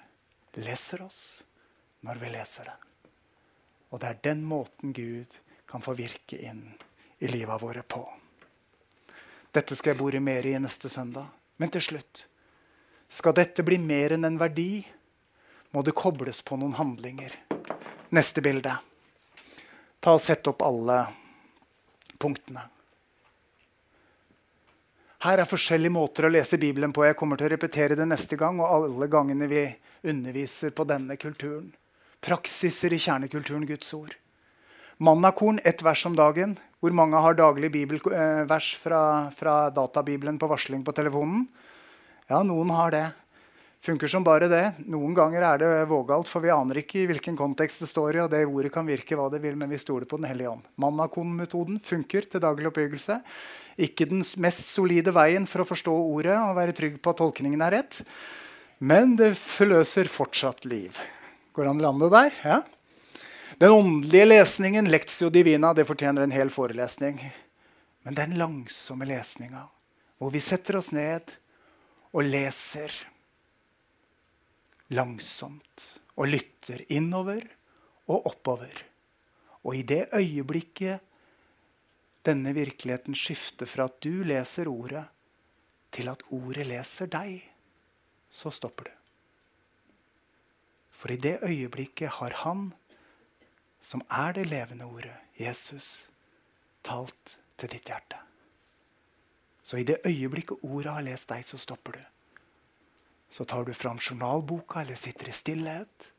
leser 0.59 1.05
oss 1.05 1.23
når 2.01 2.23
vi 2.23 2.31
leser 2.33 2.71
det. 2.71 2.79
Og 3.93 4.01
det 4.01 4.09
er 4.09 4.23
den 4.25 4.43
måten 4.45 4.93
Gud 4.93 5.37
kan 5.69 5.85
få 5.85 5.95
virke 5.95 6.41
inn 6.43 6.65
i 7.19 7.29
livet 7.31 7.63
våre 7.63 7.83
på. 7.83 8.03
Dette 9.53 9.77
skal 9.77 9.95
jeg 9.95 10.01
bore 10.01 10.21
mer 10.21 10.47
i 10.47 10.59
neste 10.61 10.91
søndag. 10.93 11.29
Men 11.59 11.73
til 11.75 11.85
slutt 11.85 12.25
skal 13.13 13.37
dette 13.37 13.65
bli 13.65 13.79
mer 13.81 14.15
enn 14.17 14.27
en 14.29 14.39
verdi, 14.41 14.85
må 15.73 15.83
det 15.85 15.97
kobles 15.97 16.41
på 16.45 16.57
noen 16.61 16.77
handlinger. 16.79 17.35
Neste 18.15 18.45
bilde. 18.45 18.75
Ta 20.01 20.15
og 20.17 20.23
Sett 20.25 20.49
opp 20.49 20.63
alle 20.65 21.01
punktene. 22.21 22.63
Her 25.25 25.43
er 25.43 25.51
forskjellige 25.51 25.93
måter 25.93 26.29
å 26.29 26.31
lese 26.31 26.61
Bibelen 26.63 26.93
på. 26.95 27.03
Jeg 27.05 27.19
kommer 27.19 27.37
til 27.37 27.49
å 27.49 27.53
repetere 27.57 27.99
det 27.99 28.07
neste 28.07 28.39
gang 28.39 28.61
og 28.63 28.71
alle 28.71 29.11
gangene 29.11 29.51
vi 29.51 29.65
underviser 30.07 30.71
på 30.71 30.87
denne 30.87 31.19
kulturen 31.19 31.73
praksiser 32.21 32.95
i 32.95 33.01
kjernekulturen 33.01 33.67
Guds 33.67 33.93
ord. 33.95 34.15
Mannakorn 34.99 35.61
ett 35.65 35.83
vers 35.83 36.07
om 36.07 36.17
dagen. 36.19 36.57
Hvor 36.83 36.95
mange 36.95 37.19
har 37.23 37.35
daglig 37.39 37.71
bibelvers 37.75 38.69
eh, 38.75 38.83
fra, 38.83 39.01
fra 39.35 39.55
databibelen 39.71 40.39
på 40.39 40.47
varsling 40.51 40.85
på 40.87 40.95
telefonen? 40.95 41.45
Ja, 42.27 42.43
noen 42.43 42.71
har 42.75 42.91
det. 42.95 43.07
Funker 43.87 44.11
som 44.11 44.25
bare 44.27 44.49
det. 44.51 44.65
Noen 44.91 45.15
ganger 45.15 45.45
er 45.53 45.61
det 45.63 45.69
vågalt, 45.91 46.27
for 46.27 46.43
vi 46.43 46.51
aner 46.51 46.81
ikke 46.81 47.05
i 47.05 47.07
hvilken 47.07 47.39
kontekst 47.39 47.85
det 47.85 47.89
står 47.93 48.19
i, 48.19 48.23
og 48.25 48.33
det 48.33 48.41
ordet 48.47 48.73
kan 48.75 48.87
virke 48.89 49.15
hva 49.19 49.29
det 49.31 49.39
vil, 49.45 49.55
men 49.59 49.71
vi 49.71 49.79
stoler 49.79 50.07
på 50.09 50.19
Den 50.19 50.27
hellige 50.33 50.51
ånd. 50.51 50.67
Mannakorn-metoden 50.83 51.79
funker 51.87 52.27
til 52.27 52.43
daglig 52.43 52.67
oppbyggelse. 52.73 53.21
Ikke 53.87 54.09
den 54.11 54.25
mest 54.43 54.67
solide 54.73 55.15
veien 55.15 55.47
for 55.47 55.63
å 55.63 55.69
forstå 55.69 55.95
ordet 55.95 56.35
og 56.41 56.57
være 56.59 56.75
trygg 56.75 56.99
på 56.99 57.15
at 57.15 57.23
tolkningen 57.23 57.63
er 57.63 57.77
rett, 57.79 58.01
men 58.83 59.15
det 59.19 59.37
forløser 59.39 60.11
fortsatt 60.11 60.67
liv. 60.67 60.99
Går 61.55 61.71
an 61.71 61.79
å 61.79 61.87
lande 61.87 62.11
der? 62.11 62.35
Ja. 62.43 62.59
Den 63.59 63.71
åndelige 63.71 64.25
lesningen, 64.25 64.87
lectio 64.87 65.33
divina, 65.35 65.73
det 65.75 65.83
fortjener 65.89 66.23
en 66.23 66.31
hel 66.31 66.51
forelesning. 66.51 67.19
Men 68.07 68.15
den 68.15 68.37
langsomme 68.39 69.09
lesninga, 69.09 69.65
hvor 70.19 70.31
vi 70.31 70.39
setter 70.39 70.79
oss 70.79 70.93
ned 70.95 71.33
og 72.15 72.23
leser 72.23 72.95
langsomt 74.95 75.89
og 76.15 76.31
lytter 76.31 76.87
innover 76.87 77.43
og 78.07 78.31
oppover. 78.31 78.79
Og 79.67 79.75
i 79.75 79.83
det 79.83 80.05
øyeblikket 80.15 81.03
denne 82.23 82.55
virkeligheten 82.55 83.19
skifter 83.19 83.67
fra 83.67 83.91
at 83.91 83.99
du 84.07 84.23
leser 84.23 84.71
ordet, 84.71 85.07
til 85.91 86.15
at 86.15 86.23
ordet 86.31 86.67
leser 86.69 87.11
deg, 87.11 87.41
så 88.31 88.55
stopper 88.55 88.87
du. 88.87 88.99
For 90.95 91.11
i 91.11 91.19
det 91.19 91.41
øyeblikket 91.43 92.21
har 92.23 92.45
han, 92.45 92.69
som 93.83 94.03
er 94.11 94.35
det 94.37 94.49
levende 94.49 94.87
ordet, 94.89 95.17
Jesus, 95.39 96.09
talt 96.83 97.37
til 97.59 97.71
ditt 97.73 97.89
hjerte. 97.89 98.19
Så 99.63 99.79
i 99.79 99.85
det 99.85 100.01
øyeblikket 100.07 100.65
ordet 100.65 100.93
har 100.95 101.05
lest 101.05 101.29
deg, 101.29 101.45
så 101.45 101.59
stopper 101.61 101.99
du. 101.99 102.05
Så 103.29 103.45
tar 103.45 103.65
du 103.65 103.75
fram 103.77 103.99
journalboka 104.01 104.81
eller 104.81 104.97
sitter 104.97 105.29
i 105.29 105.37
stillhet. 105.37 106.13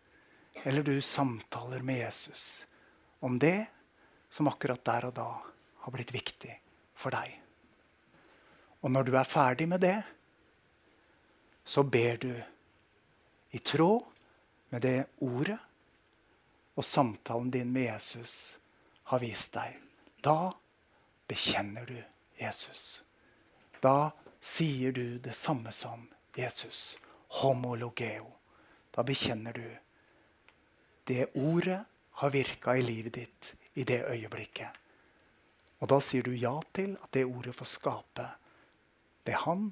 Eller 0.63 0.83
du 0.83 1.01
samtaler 1.01 1.81
med 1.81 1.97
Jesus 2.03 2.65
om 3.19 3.39
det 3.39 3.65
som 4.29 4.47
akkurat 4.47 4.83
der 4.85 5.07
og 5.09 5.15
da 5.17 5.27
har 5.83 5.93
blitt 5.95 6.13
viktig 6.13 6.53
for 6.99 7.15
deg. 7.15 7.33
Og 8.83 8.91
når 8.91 9.07
du 9.07 9.15
er 9.17 9.27
ferdig 9.27 9.67
med 9.67 9.81
det, 9.83 9.97
så 11.65 11.83
ber 11.83 12.19
du 12.21 12.31
i 13.51 13.59
tråd 13.59 14.05
med 14.69 14.85
det 14.85 14.99
ordet 15.25 15.57
og 16.79 16.85
samtalen 16.85 17.51
din 17.51 17.73
med 17.75 17.89
Jesus 17.89 18.59
har 19.11 19.19
vist 19.19 19.51
deg. 19.51 19.75
Da 20.23 20.53
bekjenner 21.27 21.83
du 21.83 21.97
Jesus. 22.39 23.01
Da 23.83 24.13
sier 24.39 24.95
du 24.95 25.17
det 25.19 25.35
samme 25.35 25.73
som 25.75 26.07
Jesus. 26.39 26.95
Homologeo. 27.41 28.31
Da 28.95 29.03
bekjenner 29.03 29.59
du 29.59 29.67
det 31.03 31.27
ordet 31.35 31.81
har 32.21 32.31
virka 32.31 32.77
i 32.77 32.87
livet 32.87 33.19
ditt 33.19 33.51
i 33.75 33.83
det 33.83 33.99
øyeblikket. 34.07 34.71
Og 35.83 35.91
da 35.91 35.99
sier 35.99 36.23
du 36.23 36.31
ja 36.31 36.55
til 36.71 36.95
at 36.95 37.11
det 37.11 37.27
ordet 37.27 37.55
får 37.59 37.73
skape 37.75 38.31
det 39.27 39.35
han, 39.43 39.71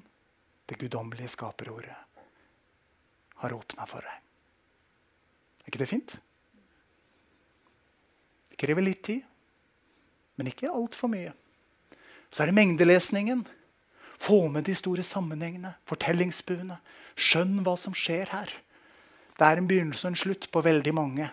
det 0.68 0.76
guddommelige 0.76 1.32
skaperordet, 1.32 1.96
har 3.40 3.54
åpna 3.54 3.88
for 3.88 4.04
deg. 4.04 4.24
Er 5.64 5.72
ikke 5.72 5.86
det 5.86 5.92
fint? 5.96 6.18
Krever 8.58 8.84
litt 8.84 9.04
tid, 9.06 9.22
men 10.38 10.50
ikke 10.50 10.70
altfor 10.70 11.10
mye. 11.12 11.32
Så 12.30 12.42
er 12.42 12.50
det 12.50 12.58
mengdelesningen. 12.58 13.44
Få 14.18 14.48
med 14.50 14.66
de 14.66 14.74
store 14.74 15.04
sammenhengene, 15.06 15.76
fortellingsbuene. 15.86 16.80
Skjønn 17.18 17.60
hva 17.66 17.76
som 17.78 17.94
skjer 17.94 18.32
her. 18.34 18.50
Det 19.38 19.46
er 19.46 19.60
en 19.60 19.68
begynnelse 19.70 20.08
og 20.08 20.12
en 20.12 20.18
slutt 20.18 20.48
på 20.50 20.62
veldig 20.66 20.94
mange. 20.98 21.28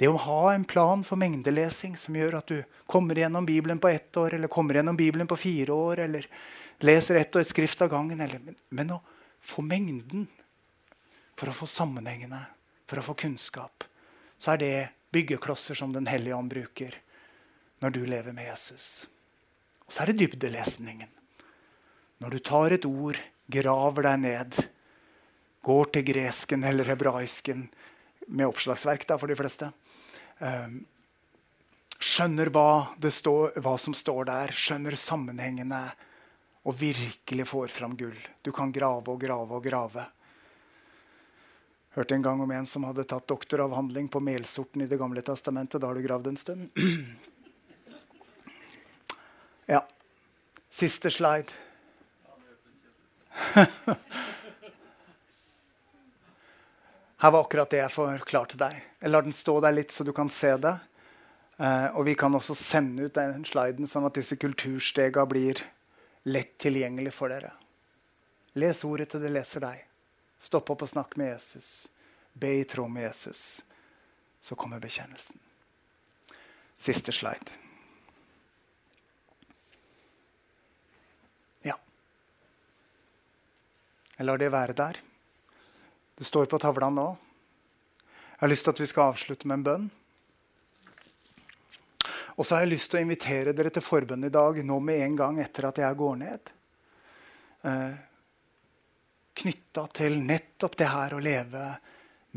Det 0.00 0.08
å 0.10 0.18
ha 0.18 0.54
en 0.54 0.64
plan 0.66 1.04
for 1.06 1.20
mengdelesing 1.20 1.94
som 2.00 2.16
gjør 2.18 2.40
at 2.40 2.50
du 2.50 2.62
kommer 2.90 3.18
gjennom 3.20 3.46
Bibelen 3.46 3.78
på 3.78 3.92
ett 3.92 4.16
år, 4.16 4.34
eller 4.34 4.50
kommer 4.50 4.80
gjennom 4.80 4.96
Bibelen 4.98 5.28
på 5.30 5.38
fire 5.38 5.76
år, 5.76 6.02
eller 6.08 6.26
leser 6.82 7.20
ett 7.20 7.36
og 7.36 7.44
et 7.44 7.50
skrift 7.52 7.84
av 7.84 7.92
gangen. 7.92 8.24
Eller, 8.24 8.40
men, 8.42 8.56
men, 8.74 8.96
å 8.96 9.00
få 9.44 9.62
mengden 9.62 10.26
for 11.38 11.52
å 11.52 11.54
få 11.54 11.68
sammenhengene, 11.70 12.40
for 12.88 12.98
å 13.00 13.06
få 13.06 13.14
kunnskap, 13.22 13.86
så 14.40 14.54
er 14.54 14.62
det 14.62 14.74
byggeklosser 15.14 15.78
som 15.78 15.92
Den 15.94 16.08
hellige 16.10 16.36
ånd 16.36 16.50
bruker 16.52 16.96
når 17.82 17.94
du 17.94 18.04
lever 18.06 18.32
med 18.32 18.48
Jesus. 18.48 19.06
Og 19.86 19.92
så 19.92 20.02
er 20.02 20.12
det 20.12 20.24
dybdelesningen. 20.24 21.10
Når 22.22 22.30
du 22.30 22.38
tar 22.38 22.72
et 22.72 22.86
ord, 22.88 23.18
graver 23.50 24.06
deg 24.08 24.20
ned, 24.22 24.60
går 25.64 25.90
til 25.92 26.06
gresken 26.08 26.64
eller 26.64 26.88
hebraisken 26.88 27.66
med 28.28 28.48
oppslagsverk 28.48 29.04
da, 29.08 29.18
for 29.20 29.30
de 29.30 29.38
fleste 29.38 29.72
Um, 30.42 30.80
skjønner 32.02 32.50
hva, 32.50 32.96
står, 32.98 33.54
hva, 33.62 33.76
som 33.78 33.94
står 33.94 34.26
der, 34.28 34.52
skjønner 34.52 34.96
sammenhengene 34.98 35.84
og 36.66 36.74
virkelig 36.80 37.46
får 37.46 37.70
fram 37.72 37.94
gull. 37.96 38.18
Du 38.42 38.50
kan 38.52 38.72
grave 38.74 39.12
og 39.12 39.20
grave 39.22 39.54
og 39.54 39.62
grave. 39.64 40.06
Hørte 41.94 42.14
en 42.14 42.22
gang 42.22 42.40
om 42.42 42.50
en 42.50 42.66
som 42.66 42.84
hadde 42.88 43.04
tatt 43.06 43.28
doktoravhandling 43.30 44.08
på 44.10 44.20
melsorten 44.20 44.82
i 44.82 44.86
Det 44.90 44.98
gamle 44.98 45.22
testamentet. 45.22 45.80
Da 45.80 45.86
har 45.86 45.94
du 45.94 46.02
gravd 46.02 46.26
en 46.32 46.36
stund. 46.36 46.70
Ja. 49.66 49.86
Siste 50.70 51.10
slide. 51.10 51.48
Her 57.16 57.30
var 57.30 57.40
akkurat 57.40 57.70
det 57.72 57.78
jeg 57.78 57.92
forklarte 57.94 58.58
deg. 58.60 58.82
Jeg 59.00 59.08
lar 59.08 59.24
den 59.24 59.32
stå 59.32 59.54
der 59.64 59.72
litt, 59.72 59.94
så 59.94 60.04
du 60.04 60.12
kan 60.12 60.28
se 60.28 60.50
det. 60.60 60.74
Eh, 61.56 61.86
og 61.96 62.04
vi 62.10 62.14
kan 62.18 62.34
også 62.36 62.52
sende 62.58 63.06
ut 63.06 63.16
den 63.16 63.46
sliden, 63.48 63.88
sånn 63.88 64.04
at 64.04 64.18
disse 64.18 64.36
kulturstega 64.36 65.24
blir 65.30 65.62
lett 66.28 66.58
tilgjengelig 66.60 67.14
for 67.16 67.32
dere. 67.32 67.54
Les 68.60 68.84
ordet 68.84 69.08
til 69.14 69.24
det 69.24 69.32
leser 69.32 69.64
deg. 69.64 69.93
Stopp 70.38 70.70
opp 70.70 70.84
og 70.84 70.90
snakk 70.90 71.16
med 71.20 71.32
Jesus. 71.34 71.88
Be 72.32 72.50
i 72.60 72.64
tråd 72.64 72.90
med 72.90 73.06
Jesus. 73.06 73.62
Så 74.40 74.54
kommer 74.54 74.82
bekjennelsen. 74.82 75.38
Siste 76.76 77.12
slide. 77.12 77.50
Ja. 81.64 81.78
Jeg 84.16 84.26
lar 84.26 84.40
det 84.42 84.52
være 84.52 84.76
der. 84.76 85.00
Det 86.14 86.26
står 86.26 86.46
på 86.50 86.58
tavla 86.62 86.90
nå. 86.90 87.06
Jeg 88.34 88.40
har 88.42 88.50
lyst 88.50 88.66
til 88.66 88.74
at 88.74 88.82
vi 88.82 88.90
skal 88.90 89.12
avslutte 89.12 89.48
med 89.48 89.60
en 89.60 89.68
bønn. 89.68 89.86
Og 92.34 92.46
så 92.46 92.56
har 92.56 92.64
jeg 92.64 92.74
lyst 92.74 92.90
til 92.90 92.98
å 92.98 93.04
invitere 93.04 93.54
dere 93.54 93.70
til 93.70 93.84
forbønn 93.84 94.26
i 94.26 94.32
dag, 94.32 94.58
nå 94.66 94.78
med 94.82 95.04
en 95.04 95.16
gang 95.18 95.38
etter 95.42 95.68
at 95.68 95.78
jeg 95.78 95.98
går 95.98 96.16
ned. 96.18 96.50
Eh, 97.62 97.94
Knytta 99.34 99.88
til 99.94 100.20
nettopp 100.22 100.76
det 100.78 100.92
her 100.92 101.16
å 101.16 101.22
leve 101.22 101.64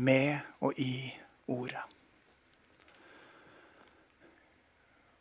med 0.02 0.64
og 0.66 0.78
i 0.82 0.92
Ordet. 1.48 1.86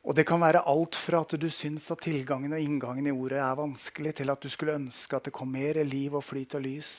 Og 0.08 0.16
Det 0.16 0.24
kan 0.24 0.40
være 0.40 0.64
alt 0.72 0.96
fra 0.96 1.20
at 1.26 1.34
du 1.36 1.50
syns 1.52 1.90
at 1.92 2.00
tilgangen 2.06 2.54
og 2.56 2.64
inngangen 2.64 3.10
i 3.10 3.12
ordet 3.12 3.42
er 3.44 3.58
vanskelig, 3.60 4.14
til 4.16 4.32
at 4.32 4.40
du 4.40 4.48
skulle 4.48 4.78
ønske 4.80 5.18
at 5.18 5.28
det 5.28 5.34
kom 5.36 5.52
mer 5.52 5.82
liv 5.84 6.16
og 6.16 6.24
flyt 6.24 6.56
og 6.56 6.64
lys 6.64 6.92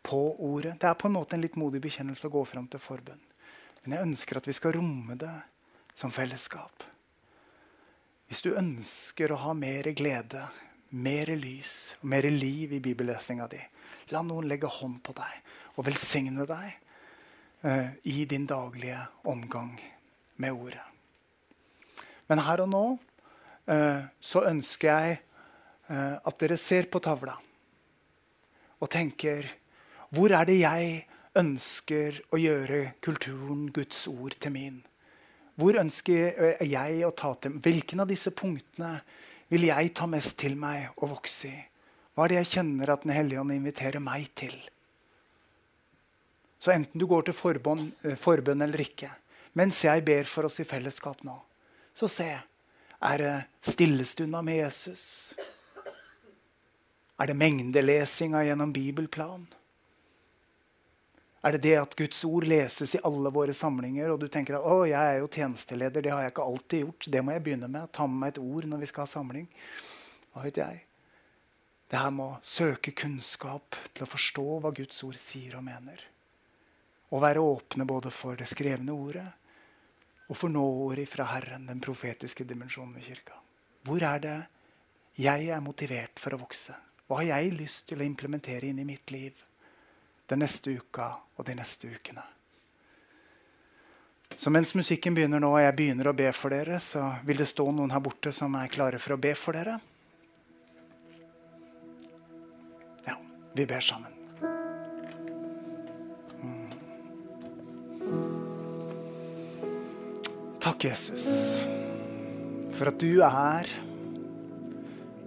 på 0.00 0.20
ordet. 0.40 0.78
Det 0.80 0.88
er 0.88 0.96
på 0.96 1.10
en 1.10 1.16
måte 1.18 1.36
en 1.36 1.44
litt 1.44 1.58
modig 1.60 1.82
bekjennelse 1.84 2.24
å 2.24 2.32
gå 2.32 2.44
fram 2.48 2.64
til 2.72 2.80
forbønn. 2.80 3.20
Men 3.84 3.96
jeg 3.98 4.06
ønsker 4.08 4.40
at 4.40 4.48
vi 4.48 4.56
skal 4.56 4.78
romme 4.78 5.16
det 5.20 5.34
som 5.92 6.12
fellesskap. 6.12 6.86
Hvis 8.32 8.40
du 8.40 8.54
ønsker 8.56 9.34
å 9.34 9.42
ha 9.44 9.52
mer 9.52 9.90
glede, 9.92 10.48
mer 10.96 11.34
lys 11.36 11.98
og 12.00 12.08
mer 12.14 12.30
liv 12.32 12.72
i 12.72 12.80
bibellesninga 12.80 13.50
di, 13.52 13.60
la 14.12 14.22
noen 14.26 14.48
legge 14.50 14.70
hånd 14.70 15.00
på 15.04 15.14
deg 15.16 15.78
og 15.78 15.86
velsigne 15.86 16.46
deg 16.48 16.68
eh, 17.64 17.90
i 18.10 18.24
din 18.28 18.46
daglige 18.46 19.00
omgang 19.30 19.72
med 20.36 20.52
ordet. 20.52 20.84
Men 22.28 22.42
her 22.44 22.64
og 22.64 22.70
nå 22.72 22.84
eh, 23.70 24.04
så 24.20 24.44
ønsker 24.48 24.90
jeg 24.90 25.18
eh, 25.88 26.16
at 26.16 26.38
dere 26.40 26.60
ser 26.60 26.88
på 26.92 27.02
tavla 27.04 27.36
og 28.80 28.90
tenker 28.92 29.46
Hvor 30.14 30.30
er 30.36 30.46
det 30.46 30.60
jeg 30.60 31.06
ønsker 31.34 32.20
å 32.30 32.38
gjøre 32.38 32.94
kulturen, 33.02 33.66
Guds 33.74 34.04
ord, 34.06 34.36
til 34.38 34.52
min? 34.54 34.76
Hvor 35.56 35.78
ønsker 35.80 36.34
eh, 36.36 36.64
jeg 36.68 37.04
å 37.06 37.14
ta 37.16 37.32
til 37.34 37.58
Hvilken 37.62 38.04
av 38.04 38.10
disse 38.10 38.30
punktene 38.30 38.98
vil 39.50 39.68
jeg 39.68 39.94
ta 39.96 40.06
mest 40.10 40.36
til 40.40 40.56
meg 40.58 40.92
og 40.96 41.16
vokse 41.16 41.50
i? 41.50 41.62
Hva 42.14 42.24
er 42.24 42.32
det 42.32 42.40
jeg 42.42 42.52
kjenner 42.58 42.92
at 42.94 43.02
Den 43.02 43.14
hellige 43.14 43.42
ånd 43.42 43.52
inviterer 43.54 44.02
meg 44.02 44.28
til? 44.38 44.54
Så 46.62 46.72
enten 46.72 47.00
du 47.00 47.06
går 47.10 47.26
til 47.26 47.36
forbønn, 47.36 47.90
eh, 48.04 48.16
forbønn 48.16 48.62
eller 48.62 48.80
ikke, 48.80 49.10
mens 49.58 49.82
jeg 49.84 50.04
ber 50.04 50.24
for 50.24 50.48
oss 50.48 50.60
i 50.62 50.64
fellesskap 50.64 51.20
nå, 51.26 51.34
så 51.94 52.08
se. 52.08 52.30
Er 53.04 53.18
det 53.18 53.34
stillestunda 53.74 54.40
med 54.42 54.62
Jesus? 54.62 55.34
Er 57.20 57.26
det 57.26 57.36
mengdelesinga 57.36 58.40
gjennom 58.46 58.72
bibelplan? 58.72 59.44
Er 61.44 61.52
det 61.52 61.60
det 61.66 61.74
at 61.76 61.92
Guds 61.96 62.24
ord 62.24 62.46
leses 62.48 62.94
i 62.96 63.02
alle 63.04 63.28
våre 63.28 63.52
samlinger, 63.52 64.08
og 64.14 64.22
du 64.22 64.30
tenker 64.32 64.56
at 64.56 64.64
å, 64.64 64.86
jeg 64.88 64.96
er 64.96 65.20
jo 65.20 65.28
tjenesteleder, 65.28 66.00
det 66.00 66.14
har 66.14 66.24
jeg 66.24 66.32
ikke 66.32 66.48
alltid 66.48 66.86
gjort. 66.86 67.08
Det 67.12 67.20
må 67.20 67.34
jeg 67.34 67.44
begynne 67.44 67.68
med. 67.68 67.92
Ta 67.92 68.06
med 68.08 68.22
meg 68.22 68.32
et 68.32 68.40
ord 68.40 68.70
når 68.70 68.80
vi 68.80 68.88
skal 68.88 69.04
ha 69.04 69.12
samling. 69.12 69.44
Hva 70.32 70.46
vet 70.46 70.62
jeg? 70.62 70.80
Det 71.94 72.00
her 72.02 72.10
med 72.10 72.26
å 72.26 72.38
søke 72.42 72.90
kunnskap 72.90 73.76
til 73.94 74.02
å 74.02 74.10
forstå 74.10 74.44
hva 74.64 74.72
Guds 74.74 74.96
ord 75.06 75.14
sier 75.14 75.52
og 75.54 75.62
mener. 75.62 76.00
Og 77.14 77.22
være 77.22 77.44
åpne 77.46 77.86
både 77.86 78.10
for 78.10 78.34
det 78.34 78.48
skrevne 78.50 78.90
ordet 78.90 79.28
og 80.26 80.34
for 80.34 80.50
nåordet 80.50 81.04
fra 81.06 81.28
Herren, 81.30 81.68
den 81.70 81.78
profetiske 81.84 82.48
dimensjonen 82.50 82.98
i 82.98 83.04
kirka. 83.04 83.38
Hvor 83.86 84.02
er 84.10 84.24
det 84.26 84.34
jeg 85.22 85.46
er 85.54 85.62
motivert 85.62 86.18
for 86.18 86.34
å 86.34 86.40
vokse? 86.42 86.74
Hva 87.06 87.20
har 87.20 87.30
jeg 87.30 87.54
lyst 87.60 87.86
til 87.86 88.02
å 88.02 88.08
implementere 88.10 88.72
inn 88.72 88.82
i 88.82 88.90
mitt 88.90 89.14
liv 89.14 89.46
den 90.26 90.42
neste 90.42 90.74
uka 90.74 91.12
og 91.38 91.46
de 91.46 91.58
neste 91.62 91.94
ukene? 91.94 92.26
Så 94.34 94.50
mens 94.50 94.74
musikken 94.74 95.14
begynner 95.14 95.38
nå, 95.38 95.54
og 95.54 95.62
jeg 95.62 95.78
begynner 95.78 96.10
å 96.10 96.18
be 96.18 96.34
for 96.34 96.58
dere, 96.58 96.82
så 96.82 97.12
vil 97.22 97.38
det 97.38 97.52
stå 97.54 97.70
noen 97.70 97.94
her 97.94 98.02
borte 98.02 98.34
som 98.34 98.58
er 98.58 98.72
klare 98.80 98.98
for 98.98 99.14
å 99.14 99.24
be 99.30 99.38
for 99.38 99.54
dere. 99.54 99.78
Vi 103.54 103.66
ber 103.66 103.80
sammen. 103.80 104.10
Takk, 110.64 110.84
Jesus, 110.84 111.26
for 112.72 112.88
at 112.88 112.96
du 112.98 113.20
er 113.22 113.68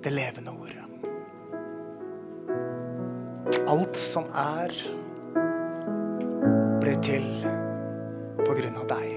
det 0.02 0.12
levende 0.12 0.52
ordet. 0.52 0.74
Alt 3.68 4.00
som 4.00 4.26
er, 4.34 4.74
ble 6.82 6.98
til 7.06 7.30
på 8.42 8.58
grunn 8.58 8.82
av 8.82 8.90
deg. 8.92 9.14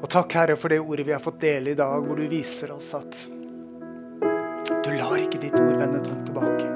Og 0.00 0.10
takk, 0.10 0.34
Herre, 0.36 0.56
for 0.56 0.72
det 0.72 0.80
ordet 0.80 1.06
vi 1.06 1.14
har 1.14 1.22
fått 1.22 1.42
dele 1.44 1.72
i 1.72 1.78
dag, 1.78 2.00
hvor 2.00 2.16
du 2.16 2.26
viser 2.32 2.72
oss 2.74 2.90
at 2.96 3.16
du 4.84 4.92
lar 4.92 5.16
ikke 5.16 5.40
ditt 5.40 5.56
ord 5.58 5.76
vende 5.80 6.00
tomt 6.04 6.26
tilbake. 6.28 6.70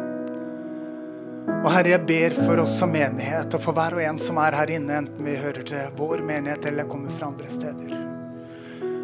Og 1.59 1.73
Herre, 1.75 1.91
jeg 1.97 2.07
ber 2.09 2.37
for 2.39 2.63
oss 2.63 2.77
som 2.79 2.93
menighet, 2.95 3.53
og 3.53 3.61
for 3.61 3.77
hver 3.77 3.97
og 3.97 4.05
en 4.05 4.21
som 4.23 4.39
er 4.41 4.57
her 4.57 4.71
inne, 4.79 5.03
enten 5.03 5.27
vi 5.27 5.35
hører 5.41 5.65
til 5.67 5.91
vår 5.99 6.23
menighet 6.25 6.69
eller 6.71 6.89
kommer 6.89 7.13
fra 7.13 7.33
andre 7.33 7.51
steder. 7.51 7.95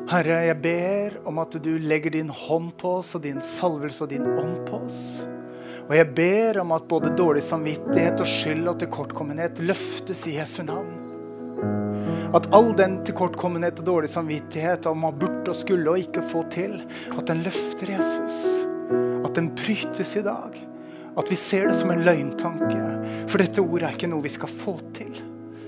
Herre, 0.09 0.40
jeg 0.46 0.57
ber 0.62 1.16
om 1.28 1.40
at 1.42 1.57
du 1.64 1.70
legger 1.80 2.14
din 2.14 2.30
hånd 2.32 2.74
på 2.80 2.98
oss, 3.00 3.14
og 3.16 3.24
din 3.24 3.40
salvelse 3.57 4.05
og 4.05 4.12
din 4.12 4.26
ånd 4.28 4.59
på 4.68 4.80
oss. 4.84 5.00
Og 5.84 5.94
jeg 5.98 6.09
ber 6.16 6.61
om 6.62 6.72
at 6.76 6.86
både 6.88 7.12
dårlig 7.16 7.42
samvittighet 7.44 8.22
og 8.22 8.28
skyld 8.28 8.68
og 8.70 8.78
tilkortkommenhet 8.80 9.61
løftes 9.64 10.24
i 10.30 10.38
Jesu 10.38 10.62
navn. 10.64 10.94
At 12.34 12.48
all 12.57 12.72
den 12.76 13.02
tilkortkommenhet 13.07 13.82
og 13.82 13.88
dårlig 13.90 14.12
samvittighet 14.14 14.88
om 14.90 15.05
man 15.05 15.18
burde 15.20 15.52
og 15.52 15.59
skulle 15.59 15.92
og 15.92 16.00
ikke 16.07 16.24
få 16.32 16.46
til, 16.55 16.80
at 17.12 17.26
den 17.28 17.44
løfter 17.44 17.92
Jesus. 17.98 18.63
At 19.35 19.41
den 19.41 19.51
brytes 19.59 20.12
i 20.14 20.22
dag. 20.22 20.55
At 21.18 21.30
vi 21.30 21.37
ser 21.39 21.66
det 21.66 21.78
som 21.80 21.91
en 21.91 22.05
løgntanke. 22.07 22.78
For 23.26 23.43
dette 23.43 23.62
ordet 23.64 23.89
er 23.89 23.97
ikke 23.97 24.11
noe 24.12 24.22
vi 24.22 24.30
skal 24.30 24.53
få 24.62 24.76
til. 24.95 25.11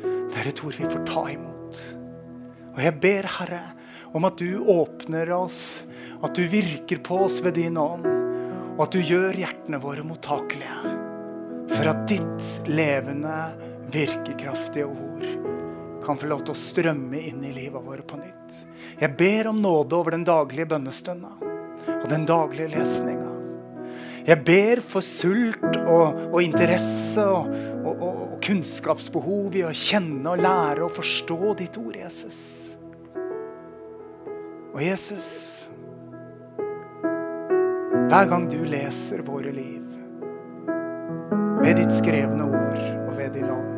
Det 0.04 0.38
er 0.38 0.52
et 0.52 0.62
ord 0.62 0.78
vi 0.78 0.86
får 0.86 1.02
ta 1.08 1.24
imot. 1.32 1.80
Og 2.76 2.78
jeg 2.84 2.94
ber, 3.02 3.26
Herre, 3.40 3.62
om 4.14 4.28
at 4.28 4.38
du 4.38 4.62
åpner 4.70 5.34
oss, 5.34 5.82
at 6.22 6.38
du 6.38 6.44
virker 6.46 7.02
på 7.02 7.24
oss 7.26 7.40
ved 7.42 7.58
din 7.58 7.74
ånd 7.80 8.06
og 8.76 8.84
at 8.84 8.94
du 8.94 9.00
gjør 9.00 9.36
hjertene 9.40 9.80
våre 9.80 10.04
mottakelige 10.04 10.94
for 11.72 11.90
at 11.90 12.06
ditt 12.08 12.68
levende, 12.70 13.34
virkekraftige 13.92 14.86
ord 14.86 15.24
kan 16.04 16.20
få 16.20 16.28
lov 16.30 16.44
til 16.46 16.54
å 16.54 16.60
strømme 16.60 17.18
inn 17.18 17.42
i 17.44 17.54
livet 17.56 17.82
våre 17.82 18.04
på 18.06 18.20
nytt. 18.20 18.60
Jeg 19.00 19.16
ber 19.18 19.50
om 19.50 19.58
nåde 19.64 19.96
over 19.98 20.14
den 20.14 20.26
daglige 20.28 20.68
bønnestunda 20.70 21.32
og 21.96 22.06
den 22.12 22.28
daglige 22.28 22.70
lesninga. 22.76 23.35
Jeg 24.26 24.42
ber 24.42 24.80
for 24.82 25.06
sult 25.06 25.76
og, 25.86 26.18
og 26.32 26.40
interesse 26.42 27.22
og, 27.22 27.46
og, 27.86 28.00
og, 28.02 28.22
kunnskapsbehov 28.42 29.54
i 29.56 29.62
å 29.66 29.70
kjenne 29.74 30.32
og 30.32 30.42
lære 30.42 30.82
og 30.86 30.92
forstå 30.98 31.54
ditt 31.62 31.78
ord, 31.80 31.94
Jesus. 31.96 32.40
Og 34.74 34.82
Jesus 34.82 35.28
hver 38.06 38.28
gang 38.30 38.44
du 38.50 38.58
leser 38.68 39.22
våre 39.26 39.50
liv 39.54 39.82
med 41.62 41.80
ditt 41.80 41.94
skrevne 41.96 42.44
ord 42.46 42.76
og 43.08 43.16
ved 43.16 43.34
din 43.34 43.50
ånd, 43.50 43.72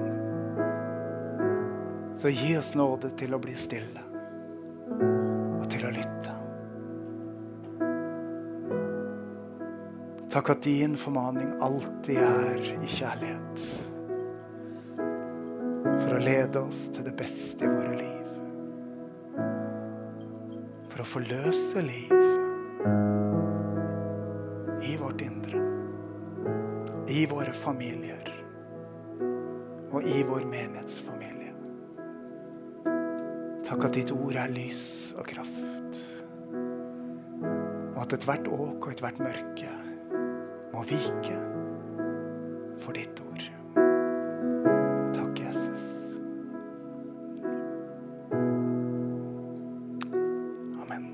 så 2.18 2.32
gi 2.32 2.57
oss 2.59 2.74
nåde 2.76 3.12
til 3.20 3.36
å 3.36 3.40
bli 3.40 3.57
stille 3.57 4.07
Takk 10.39 10.51
at 10.51 10.62
din 10.62 10.93
formaning 10.95 11.49
alltid 11.59 12.16
er 12.22 12.61
i 12.78 12.86
kjærlighet. 12.86 13.62
For 15.99 16.12
å 16.14 16.20
lede 16.22 16.61
oss 16.62 16.84
til 16.95 17.09
det 17.09 17.14
beste 17.18 17.66
i 17.66 17.70
våre 17.72 17.97
liv. 17.99 18.28
For 20.93 21.03
å 21.03 21.07
forløse 21.11 21.82
liv 21.82 22.14
i 24.86 24.93
vårt 25.01 25.24
indre. 25.26 25.64
I 27.11 27.24
våre 27.34 27.57
familier. 27.64 28.30
Og 29.91 30.07
i 30.07 30.22
vår 30.22 30.47
menighetsfamilie. 30.53 31.51
Takk 33.66 33.89
at 33.91 33.99
ditt 33.99 34.14
ord 34.14 34.39
er 34.39 34.55
lys 34.55 34.86
og 35.18 35.26
kraft. 35.34 36.01
Og 37.91 38.01
at 38.07 38.18
ethvert 38.20 38.47
åk 38.47 38.78
og 38.78 38.95
ethvert 38.95 39.18
mørke 39.26 39.77
må 40.78 40.84
vike 40.86 41.34
for 42.78 42.94
ditt 42.94 43.18
ord. 43.18 43.42
Takk, 45.16 45.40
Jesus. 45.42 45.86
Amen. 50.78 51.08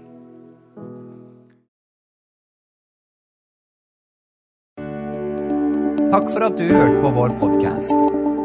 Takk 6.13 6.29
for 6.29 6.45
at 6.45 6.59
du 6.59 6.69
hørte 6.69 7.01
på 7.01 7.15
vår 7.17 7.33
podkast. 7.41 7.97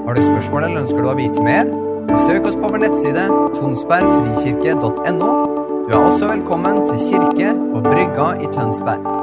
Har 0.08 0.16
du 0.16 0.24
spørsmål 0.24 0.70
eller 0.70 0.86
ønsker 0.86 1.04
du 1.04 1.12
å 1.12 1.20
vite 1.20 1.44
mer? 1.44 1.68
Søk 2.16 2.48
oss 2.48 2.58
på 2.58 2.72
vår 2.72 2.86
nettside 2.88 3.28
tonsbergfrikirke.no. 3.60 5.32
Du 5.84 5.96
er 5.98 6.02
også 6.02 6.32
velkommen 6.32 6.86
til 6.88 7.08
kirke 7.12 7.56
på 7.74 7.88
Brygga 7.92 8.36
i 8.40 8.54
Tønsberg. 8.56 9.19